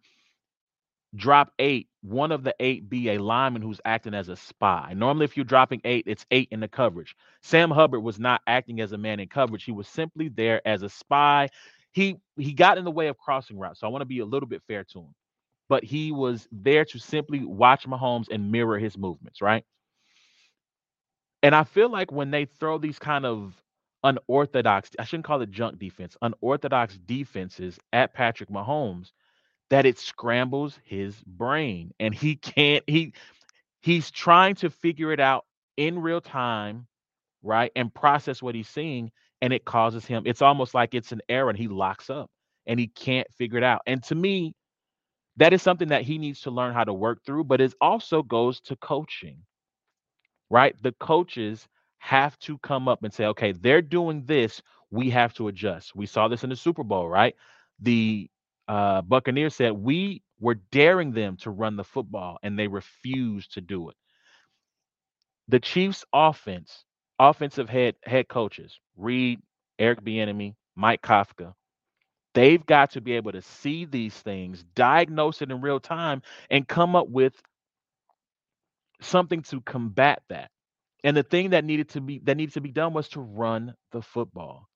[1.14, 4.92] drop eight, one of the eight be a lineman who's acting as a spy.
[4.94, 7.16] Normally, if you're dropping eight, it's eight in the coverage.
[7.42, 9.64] Sam Hubbard was not acting as a man in coverage.
[9.64, 11.48] He was simply there as a spy.
[11.92, 13.80] He he got in the way of crossing routes.
[13.80, 15.14] So I want to be a little bit fair to him.
[15.68, 19.64] But he was there to simply watch Mahomes and mirror his movements, right?
[21.42, 23.54] And I feel like when they throw these kind of
[24.02, 29.12] unorthodox, I shouldn't call it junk defense, unorthodox defenses at Patrick Mahomes,
[29.70, 33.12] that it scrambles his brain and he can't he
[33.82, 35.44] he's trying to figure it out
[35.76, 36.86] in real time
[37.42, 39.10] right and process what he's seeing
[39.42, 42.30] and it causes him it's almost like it's an error and he locks up
[42.66, 44.54] and he can't figure it out and to me
[45.38, 48.22] that is something that he needs to learn how to work through but it also
[48.22, 49.38] goes to coaching
[50.50, 50.74] right?
[50.82, 51.66] The coaches
[51.98, 55.96] have to come up and say okay they're doing this we have to adjust.
[55.96, 57.34] We saw this in the super bowl right?
[57.80, 58.28] The
[58.68, 63.60] uh, Buccaneers said we were daring them to run the football and they refused to
[63.60, 63.96] do it.
[65.48, 66.84] The Chiefs offense,
[67.18, 69.40] offensive head head coaches, Reid,
[69.78, 71.54] Eric Bieniemy, Mike Kafka,
[72.34, 76.68] they've got to be able to see these things, diagnose it in real time, and
[76.68, 77.34] come up with
[79.00, 80.50] something to combat that.
[81.04, 83.74] And the thing that needed to be that needed to be done was to run
[83.92, 84.68] the football.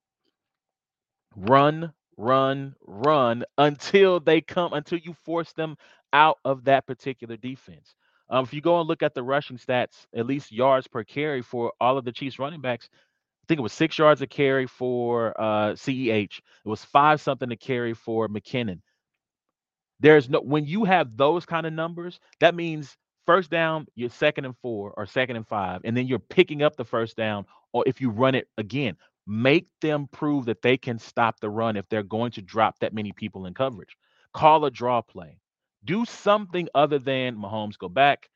[1.36, 5.76] Run run, run until they come, until you force them
[6.12, 7.94] out of that particular defense.
[8.32, 11.42] Um, if you go and look at the rushing stats, at least yards per carry
[11.42, 14.66] for all of the Chiefs running backs, I think it was six yards a carry
[14.66, 16.38] for uh, CEH.
[16.38, 18.80] It was five something to carry for McKinnon.
[20.00, 24.46] There's no when you have those kind of numbers, that means first down, you're second
[24.46, 27.84] and four or second and five, and then you're picking up the first down, or
[27.86, 31.88] if you run it again, Make them prove that they can stop the run if
[31.88, 33.96] they're going to drop that many people in coverage.
[34.34, 35.38] Call a draw play.
[35.84, 38.30] Do something other than Mahomes go back,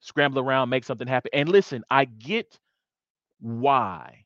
[0.00, 1.30] scramble around, make something happen.
[1.34, 2.58] And listen, I get
[3.40, 4.24] why.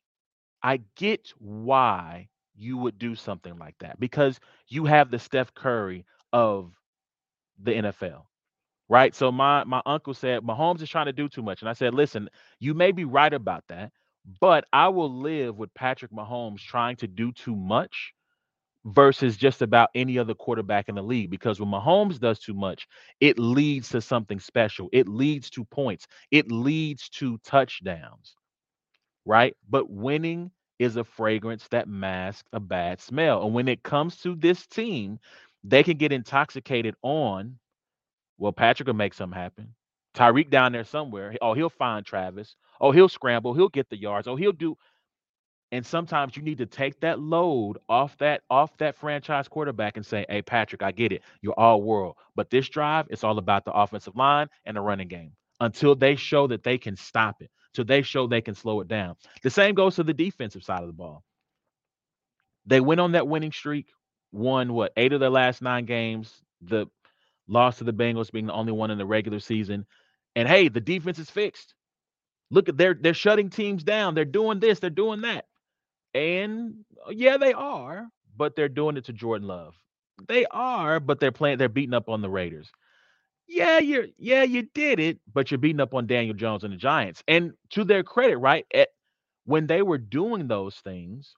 [0.62, 6.07] I get why you would do something like that because you have the Steph Curry
[6.33, 6.73] of
[7.62, 8.23] the NFL
[8.90, 9.14] right?
[9.16, 11.94] So my my uncle said Mahomes is trying to do too much, and I said,
[11.94, 13.92] listen, you may be right about that,
[14.40, 18.14] but I will live with Patrick Mahomes trying to do too much
[18.87, 21.31] versus just about any other quarterback in the league.
[21.31, 22.87] Because when Mahomes does too much,
[23.20, 24.88] it leads to something special.
[24.92, 28.37] It leads to points, it leads to touchdowns,
[29.25, 29.57] right?
[29.68, 33.44] But winning is a fragrance that masks a bad smell.
[33.44, 35.18] And when it comes to this team,
[35.62, 37.59] they can get intoxicated on,
[38.38, 39.75] well, Patrick will make something happen.
[40.14, 41.35] Tyreek down there somewhere.
[41.42, 42.57] Oh, he'll find Travis.
[42.81, 43.55] Oh, he'll scramble.
[43.55, 44.29] He'll get the yards.
[44.29, 44.77] Oh, he'll do.
[45.75, 50.07] And sometimes you need to take that load off that off that franchise quarterback and
[50.07, 51.25] say, "Hey, Patrick, I get it.
[51.41, 55.09] You're all world, but this drive, it's all about the offensive line and the running
[55.09, 55.33] game.
[55.59, 58.87] Until they show that they can stop it, till they show they can slow it
[58.87, 59.17] down.
[59.43, 61.25] The same goes to the defensive side of the ball.
[62.67, 63.89] They went on that winning streak,
[64.31, 66.41] won what eight of their last nine games.
[66.63, 66.87] The
[67.49, 69.87] loss to the Bengals being the only one in the regular season.
[70.37, 71.75] And hey, the defense is fixed.
[72.53, 74.15] Look at they're they're shutting teams down.
[74.15, 75.47] They're doing this, they're doing that.
[76.14, 79.74] And uh, yeah, they are, but they're doing it to Jordan Love.
[80.29, 82.70] They are, but they're playing, they're beating up on the Raiders.
[83.46, 86.79] Yeah, you're yeah, you did it, but you're beating up on Daniel Jones and the
[86.79, 87.22] Giants.
[87.29, 88.64] And to their credit, right?
[88.72, 88.88] At,
[89.44, 91.35] when they were doing those things,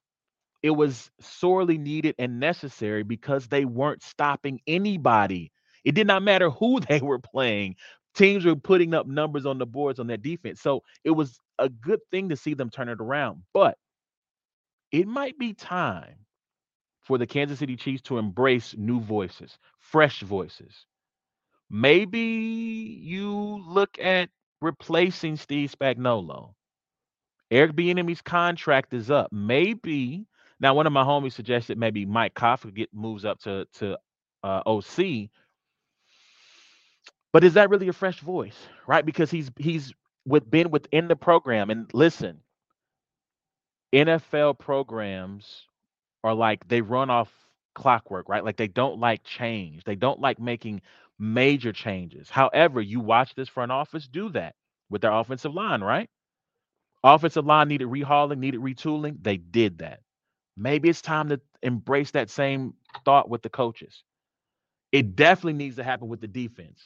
[0.63, 5.51] it was sorely needed and necessary because they weren't stopping anybody.
[5.83, 7.75] It did not matter who they were playing
[8.17, 10.59] teams were putting up numbers on the boards on their defense.
[10.59, 13.43] So it was a good thing to see them turn it around.
[13.53, 13.77] But
[14.91, 16.15] it might be time
[17.01, 20.85] for the Kansas City Chiefs to embrace new voices, fresh voices.
[21.69, 22.19] Maybe
[23.01, 24.29] you look at
[24.61, 26.53] replacing Steve Spagnuolo.
[27.51, 29.31] Eric Bieniemy's contract is up.
[29.31, 30.25] Maybe
[30.59, 33.97] now one of my homies suggested maybe Mike Kafka get moves up to to
[34.43, 35.29] uh, OC
[37.33, 38.57] but is that really a fresh voice,
[38.87, 39.05] right?
[39.05, 39.93] Because he's he's
[40.25, 41.69] with been within the program.
[41.69, 42.41] And listen,
[43.93, 45.63] NFL programs
[46.23, 47.31] are like they run off
[47.75, 48.43] clockwork, right?
[48.45, 49.83] Like they don't like change.
[49.85, 50.81] They don't like making
[51.19, 52.29] major changes.
[52.29, 54.55] However, you watch this front office do that.
[54.89, 56.09] with their offensive line, right?
[57.03, 59.17] Offensive line needed rehauling, needed retooling.
[59.21, 60.01] They did that.
[60.57, 62.75] Maybe it's time to embrace that same
[63.05, 64.03] thought with the coaches.
[64.91, 66.81] It definitely needs to happen with the defense.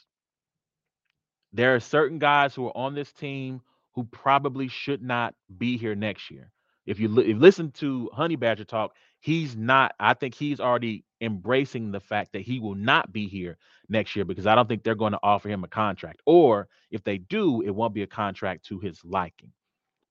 [1.52, 3.62] There are certain guys who are on this team
[3.94, 6.50] who probably should not be here next year.
[6.86, 9.94] If you, li- if you listen to Honey Badger talk, he's not.
[10.00, 13.56] I think he's already embracing the fact that he will not be here
[13.88, 16.20] next year because I don't think they're going to offer him a contract.
[16.26, 19.52] Or if they do, it won't be a contract to his liking.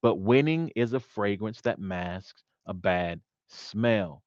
[0.02, 4.24] But winning is a fragrance that masks a bad smell.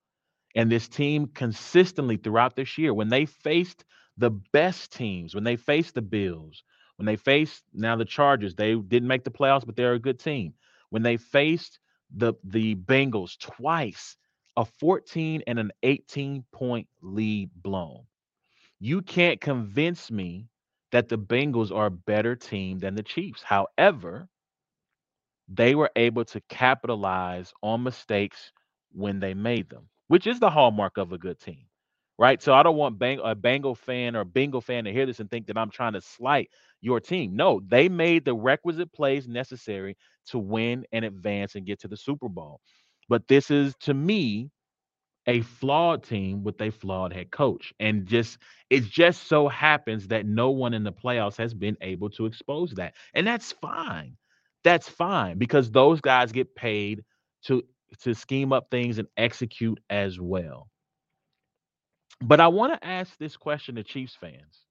[0.55, 3.85] And this team consistently throughout this year, when they faced
[4.17, 6.63] the best teams, when they faced the Bills,
[6.97, 10.21] when they faced now the Chargers, they didn't make the playoffs, but they're a good
[10.21, 10.55] team.
[10.91, 11.81] When they faced
[12.15, 14.17] the the Bengals twice,
[14.57, 18.07] a 14 and an 18 point lead blown.
[18.81, 20.49] You can't convince me
[20.93, 23.43] that the Bengals are a better team than the Chiefs.
[23.43, 24.29] However,
[25.49, 28.53] they were able to capitalize on mistakes
[28.93, 31.67] when they made them, which is the hallmark of a good team,
[32.19, 32.41] right?
[32.41, 35.21] So I don't want Bang- a Bengal fan or a Bengal fan to hear this
[35.21, 36.51] and think that I'm trying to slight
[36.81, 37.37] your team.
[37.37, 39.97] No, they made the requisite plays necessary
[40.27, 42.61] to win and advance and get to the Super Bowl.
[43.09, 44.51] But this is, to me,
[45.27, 47.73] a flawed team with a flawed head coach.
[47.81, 48.39] And just
[48.71, 52.73] it just so happens that no one in the playoffs has been able to expose
[52.73, 52.95] that.
[53.15, 54.17] And that's fine.
[54.63, 57.05] That's fine because those guys get paid
[57.45, 57.63] to
[58.01, 60.69] to scheme up things and execute as well.
[62.21, 64.67] But I want to ask this question to Chiefs fans.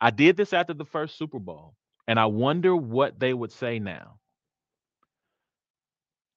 [0.00, 1.74] I did this after the first Super Bowl,
[2.06, 4.18] and I wonder what they would say now.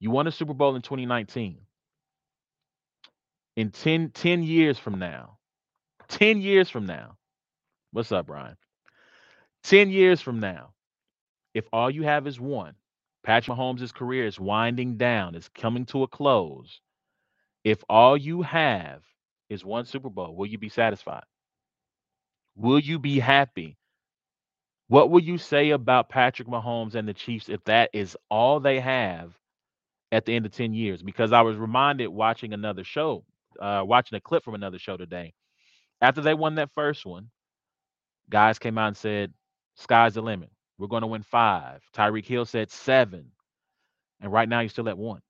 [0.02, 1.60] You won a Super Bowl in 2019
[3.56, 5.38] in 10, 10 years from now,
[6.10, 7.18] 10 years from now,
[7.92, 8.58] what's up, Brian?
[9.64, 10.74] 10 years from now,
[11.54, 12.74] if all you have is one,
[13.24, 16.82] Patrick Mahomes' career is winding down, it's coming to a close.
[17.64, 19.04] If all you have
[19.50, 21.26] is one Super Bowl, will you be satisfied?
[22.56, 23.78] Will you be happy?
[24.88, 28.80] What will you say about Patrick Mahomes and the Chiefs if that is all they
[28.80, 29.38] have
[30.12, 31.02] at the end of 10 years?
[31.04, 33.24] Because I was reminded watching another show
[33.60, 35.34] uh, watching a clip from another show today.
[36.02, 37.30] After they won that first one,
[38.30, 39.34] guys came out and said,
[39.76, 40.50] "Sky's the limit.
[40.78, 41.82] We're going to win five.
[41.94, 43.32] Tyreek Hill said seven,
[44.20, 45.22] and right now you're still at one.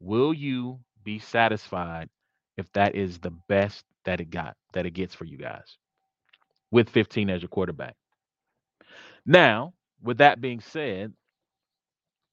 [0.00, 2.08] Will you be satisfied
[2.56, 5.78] if that is the best that it got that it gets for you guys
[6.70, 7.96] with 15 as your quarterback?
[9.26, 11.12] Now, with that being said,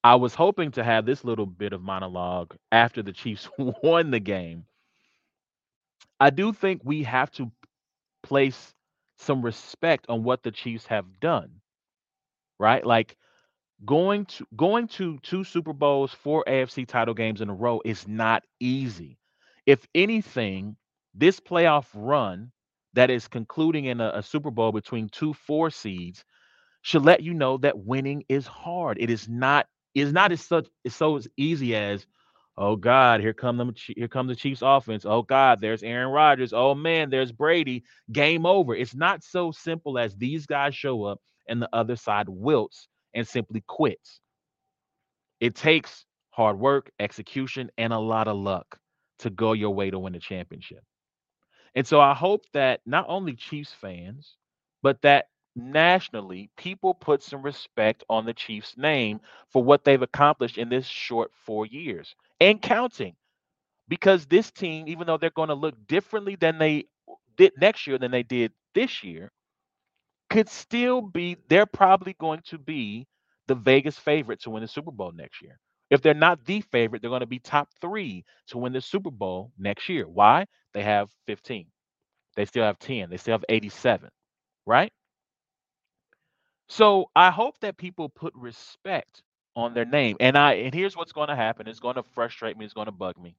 [0.03, 4.19] I was hoping to have this little bit of monologue after the Chiefs won the
[4.19, 4.65] game.
[6.19, 7.51] I do think we have to
[8.23, 8.73] place
[9.17, 11.61] some respect on what the Chiefs have done.
[12.59, 12.85] Right?
[12.85, 13.17] Like
[13.85, 18.07] going to going to two Super Bowls, four AFC title games in a row is
[18.07, 19.17] not easy.
[19.65, 20.77] If anything,
[21.13, 22.51] this playoff run
[22.93, 26.25] that is concluding in a, a Super Bowl between two four seeds
[26.81, 28.97] should let you know that winning is hard.
[28.99, 29.67] It is not
[29.97, 32.05] is not as such it's so easy as
[32.57, 35.05] oh god here come the here come the chiefs offense.
[35.05, 36.53] Oh god there's aaron rodgers.
[36.53, 37.83] Oh man there's brady.
[38.11, 38.75] Game over.
[38.75, 43.27] It's not so simple as these guys show up and the other side wilts and
[43.27, 44.19] simply quits.
[45.39, 48.79] It takes hard work execution and a lot of luck
[49.19, 50.83] to go your way to win a championship.
[51.75, 54.35] And so i hope that not only chiefs fans
[54.83, 55.27] but that
[55.57, 60.87] nationally, people put some respect on the Chiefs' name for what they've accomplished in this
[60.87, 63.15] short four years and counting.
[63.89, 66.85] Because this team, even though they're going to look differently than they
[67.37, 69.31] did next year than they did this year,
[70.29, 73.07] could still be, they're probably going to be
[73.47, 75.59] the Vegas favorite to win the Super Bowl next year.
[75.89, 79.11] If they're not the favorite, they're going to be top three to win the Super
[79.11, 80.07] Bowl next year.
[80.07, 80.45] Why?
[80.73, 81.67] They have 15.
[82.35, 83.09] They still have 10.
[83.09, 84.09] They still have 87,
[84.65, 84.91] right?
[86.67, 89.23] So I hope that people put respect
[89.55, 90.17] on their name.
[90.19, 91.67] And I and here's what's going to happen.
[91.67, 92.65] It's going to frustrate me.
[92.65, 93.35] It's going to bug me.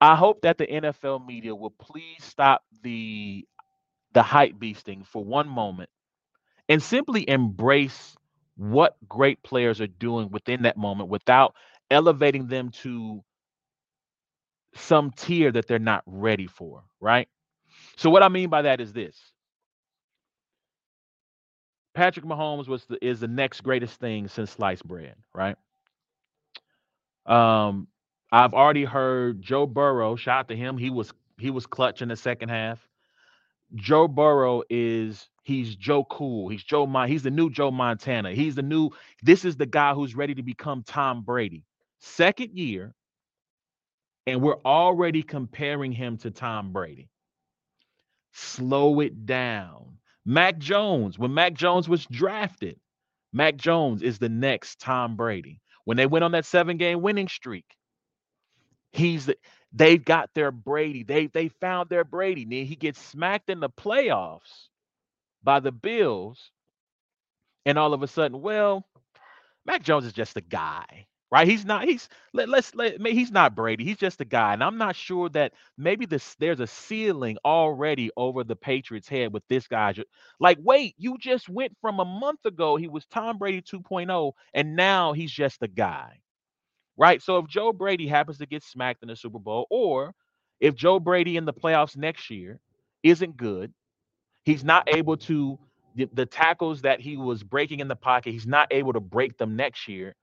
[0.00, 3.46] I hope that the NFL media will please stop the
[4.12, 5.90] the hype beasting for one moment
[6.68, 8.16] and simply embrace
[8.56, 11.54] what great players are doing within that moment without
[11.90, 13.22] elevating them to
[14.74, 17.28] some tier that they're not ready for, right?
[17.96, 19.31] So what I mean by that is this.
[21.94, 25.56] Patrick Mahomes was the, is the next greatest thing since sliced bread, right?
[27.26, 27.88] Um,
[28.30, 30.16] I've already heard Joe Burrow.
[30.16, 30.78] Shout out to him.
[30.78, 32.86] He was he was clutch in the second half.
[33.74, 36.48] Joe Burrow is he's Joe Cool.
[36.48, 37.08] He's Joe Mon.
[37.08, 38.32] He's the new Joe Montana.
[38.32, 38.90] He's the new.
[39.22, 41.64] This is the guy who's ready to become Tom Brady.
[41.98, 42.94] Second year,
[44.26, 47.08] and we're already comparing him to Tom Brady.
[48.32, 49.98] Slow it down.
[50.24, 51.18] Mac Jones.
[51.18, 52.78] When Mac Jones was drafted,
[53.32, 55.60] Mac Jones is the next Tom Brady.
[55.84, 57.66] When they went on that seven game winning streak,
[58.92, 59.36] he's the,
[59.72, 61.02] they got their Brady.
[61.02, 62.44] They they found their Brady.
[62.44, 64.68] Then he gets smacked in the playoffs
[65.42, 66.50] by the Bills,
[67.66, 68.86] and all of a sudden, well,
[69.66, 71.48] Mac Jones is just a guy, right?
[71.48, 71.86] He's not.
[71.86, 73.84] He's let, let's let he's not Brady.
[73.84, 78.10] He's just a guy, and I'm not sure that maybe this there's a ceiling already
[78.18, 79.94] over the Patriots' head with this guy.
[80.40, 84.76] Like, wait, you just went from a month ago he was Tom Brady 2.0, and
[84.76, 86.20] now he's just a guy
[86.98, 87.22] right?
[87.22, 90.14] So if Joe Brady happens to get smacked in the Super Bowl, or
[90.60, 92.60] if Joe Brady in the playoffs next year
[93.02, 93.72] isn't good,
[94.44, 95.58] he's not able to
[95.96, 99.38] the, the, tackles that he was breaking in the pocket, he's not able to break
[99.38, 100.14] them next year.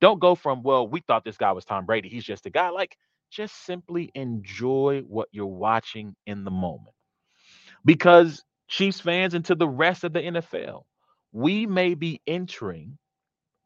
[0.00, 2.08] Don't go from, well, we thought this guy was Tom Brady.
[2.08, 2.70] He's just a guy.
[2.70, 2.96] Like,
[3.30, 6.94] just simply enjoy what you're watching in the moment.
[7.84, 10.84] Because Chiefs fans and to the rest of the NFL,
[11.32, 12.98] we may be entering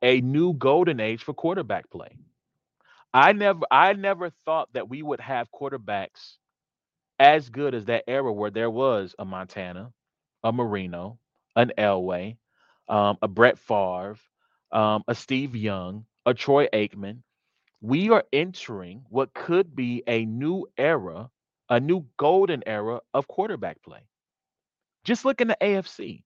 [0.02, 2.16] a new golden age for quarterback play.
[3.12, 6.36] I never I never thought that we would have quarterbacks
[7.18, 9.92] as good as that era where there was a Montana,
[10.44, 11.18] a Marino,
[11.56, 12.36] an Elway,
[12.88, 14.16] um, a Brett Favre,
[14.72, 17.22] um, a Steve Young, a Troy Aikman.
[17.80, 21.30] We are entering what could be a new era,
[21.68, 24.00] a new golden era of quarterback play.
[25.04, 26.24] Just look in the AFC.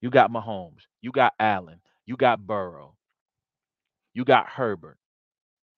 [0.00, 2.96] You got Mahomes, you got Allen, you got Burrow,
[4.14, 4.98] you got Herbert,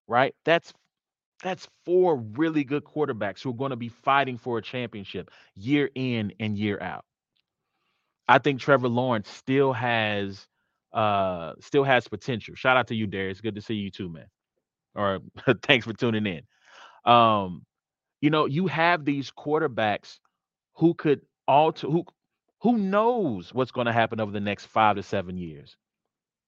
[0.07, 0.35] right?
[0.45, 0.73] That's
[1.43, 5.91] that's four really good quarterbacks who are going to be fighting for a championship year
[5.95, 7.05] in and year out.
[8.29, 10.47] I think Trevor Lawrence still has
[10.93, 12.55] uh still has potential.
[12.55, 13.41] Shout out to you, Darius.
[13.41, 14.26] Good to see you too, man.
[14.95, 15.20] Or
[15.62, 16.43] thanks for tuning in.
[17.11, 17.64] Um,
[18.20, 20.18] you know, you have these quarterbacks
[20.74, 22.05] who could alter who
[22.61, 25.76] who knows what's going to happen over the next five to seven years.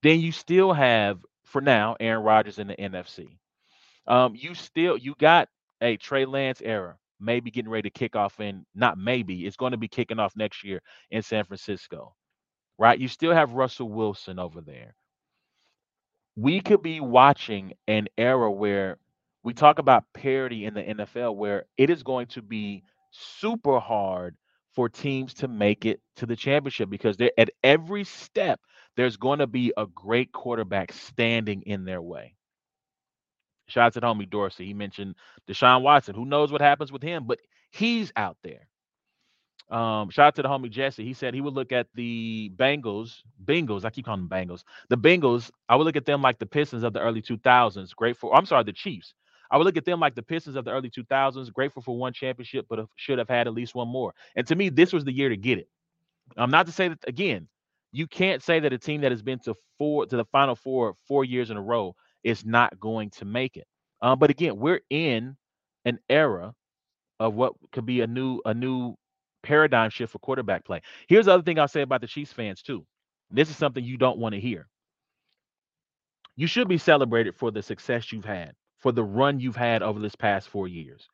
[0.02, 3.28] Then you still have, for now, Aaron Rodgers in the NFC.
[4.06, 5.48] Um, you still you got
[5.80, 9.72] a Trey Lance era, maybe getting ready to kick off in not maybe it's going
[9.72, 10.80] to be kicking off next year
[11.10, 12.14] in San Francisco,
[12.80, 12.98] right?
[12.98, 14.96] You still have Russell Wilson over there.
[16.34, 18.98] We could be watching an era where
[19.44, 24.36] we talk about parity in the NFL, where it is going to be super hard
[24.74, 28.60] for teams to make it to the championship because they're at every step
[28.96, 32.34] there's going to be a great quarterback standing in their way.
[33.68, 34.66] Shout out to homie Dorsey.
[34.66, 35.16] He mentioned
[35.48, 36.14] Deshaun Watson.
[36.14, 38.69] Who knows what happens with him, but he's out there.
[39.70, 41.04] Um, shout out to the homie Jesse.
[41.04, 43.84] He said he would look at the Bengals, Bengals.
[43.84, 44.64] I keep calling them Bengals.
[44.88, 47.94] The Bengals, I would look at them like the Pistons of the early 2000s.
[47.94, 48.32] Grateful.
[48.34, 49.14] I'm sorry, the Chiefs.
[49.50, 51.52] I would look at them like the Pistons of the early 2000s.
[51.52, 54.14] Grateful for one championship, but should have had at least one more.
[54.36, 55.68] And to me, this was the year to get it.
[56.36, 57.48] Um, not to say that again,
[57.92, 60.94] you can't say that a team that has been to four to the Final Four
[61.06, 61.94] four years in a row
[62.24, 63.66] is not going to make it.
[64.02, 65.36] Um, but again, we're in
[65.84, 66.54] an era
[67.20, 68.96] of what could be a new a new
[69.42, 70.82] paradigm shift for quarterback play.
[71.08, 72.86] Here's the other thing I'll say about the Chiefs fans too.
[73.30, 74.66] This is something you don't want to hear.
[76.36, 80.00] You should be celebrated for the success you've had, for the run you've had over
[80.00, 81.08] this past four years.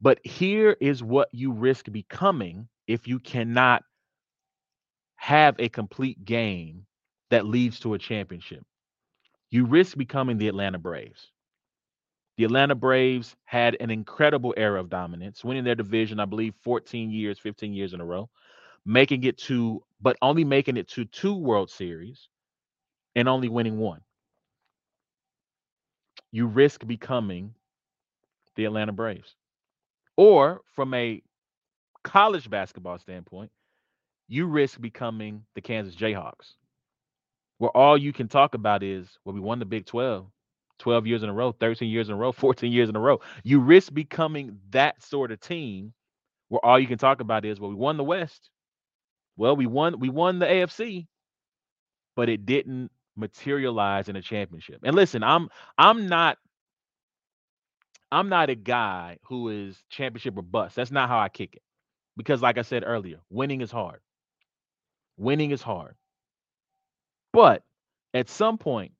[0.00, 3.82] But here is what you risk becoming if you cannot
[5.16, 6.86] have a complete game
[7.30, 8.64] that leads to a championship
[9.50, 11.30] you risk becoming the Atlanta Braves.
[12.38, 17.10] The Atlanta Braves had an incredible era of dominance, winning their division, I believe, 14
[17.10, 18.30] years, 15 years in a row,
[18.86, 22.28] making it to, but only making it to two World Series
[23.16, 24.02] and only winning one.
[26.30, 27.54] You risk becoming
[28.54, 29.34] the Atlanta Braves.
[30.16, 31.20] Or from a
[32.04, 33.50] college basketball standpoint,
[34.28, 36.54] you risk becoming the Kansas Jayhawks
[37.58, 40.26] where all you can talk about is well, we won the Big 12
[40.78, 43.20] 12 years in a row, 13 years in a row, 14 years in a row.
[43.44, 45.92] You risk becoming that sort of team
[46.48, 48.50] where all you can talk about is well, we won the West.
[49.36, 51.06] Well, we won we won the AFC,
[52.16, 54.80] but it didn't materialize in a championship.
[54.84, 56.38] And listen, I'm I'm not
[58.10, 60.76] I'm not a guy who is championship or bust.
[60.76, 61.62] That's not how I kick it.
[62.16, 64.00] Because like I said earlier, winning is hard.
[65.16, 65.94] Winning is hard.
[67.32, 67.62] But
[68.14, 68.92] at some point,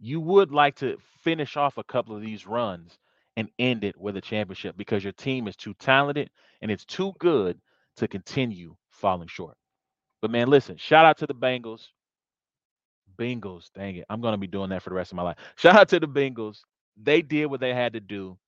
[0.00, 2.98] you would like to finish off a couple of these runs
[3.36, 6.30] and end it with a championship because your team is too talented
[6.62, 7.60] and it's too good
[7.96, 9.56] to continue falling short.
[10.22, 11.88] But man, listen, shout out to the Bengals.
[13.18, 14.06] Bengals, dang it.
[14.08, 15.36] I'm going to be doing that for the rest of my life.
[15.56, 16.60] Shout out to the Bengals.
[17.00, 18.38] They did what they had to do.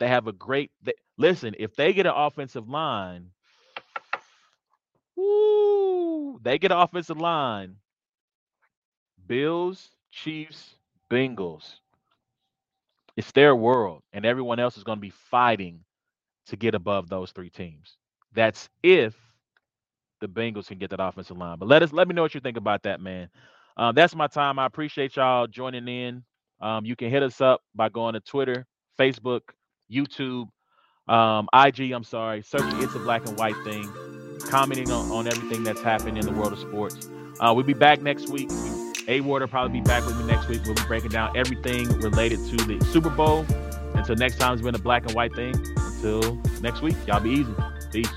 [0.00, 3.28] They have a great they, listen, if they get an offensive line,
[5.16, 7.76] woo, they get an offensive line.
[9.26, 10.74] Bills, Chiefs,
[11.12, 11.74] Bengals.
[13.16, 15.80] It's their world, and everyone else is going to be fighting
[16.46, 17.98] to get above those three teams.
[18.32, 19.14] That's if
[20.20, 21.58] the Bengals can get that offensive line.
[21.58, 23.28] But let us let me know what you think about that, man.
[23.76, 24.58] Um, that's my time.
[24.58, 26.24] I appreciate y'all joining in.
[26.60, 28.66] Um, you can hit us up by going to Twitter,
[28.98, 29.40] Facebook,
[29.92, 30.48] YouTube,
[31.08, 31.92] um, IG.
[31.92, 33.92] I'm sorry, searching "It's a Black and White Thing,"
[34.48, 37.08] commenting on, on everything that's happened in the world of sports.
[37.40, 38.48] Uh, we'll be back next week.
[39.12, 40.62] A Ward will probably be back with me next week.
[40.64, 43.44] We'll be breaking down everything related to the Super Bowl.
[43.92, 45.54] Until next time, it's been a black and white thing.
[45.76, 47.54] Until next week, y'all be easy.
[47.92, 48.08] Peace.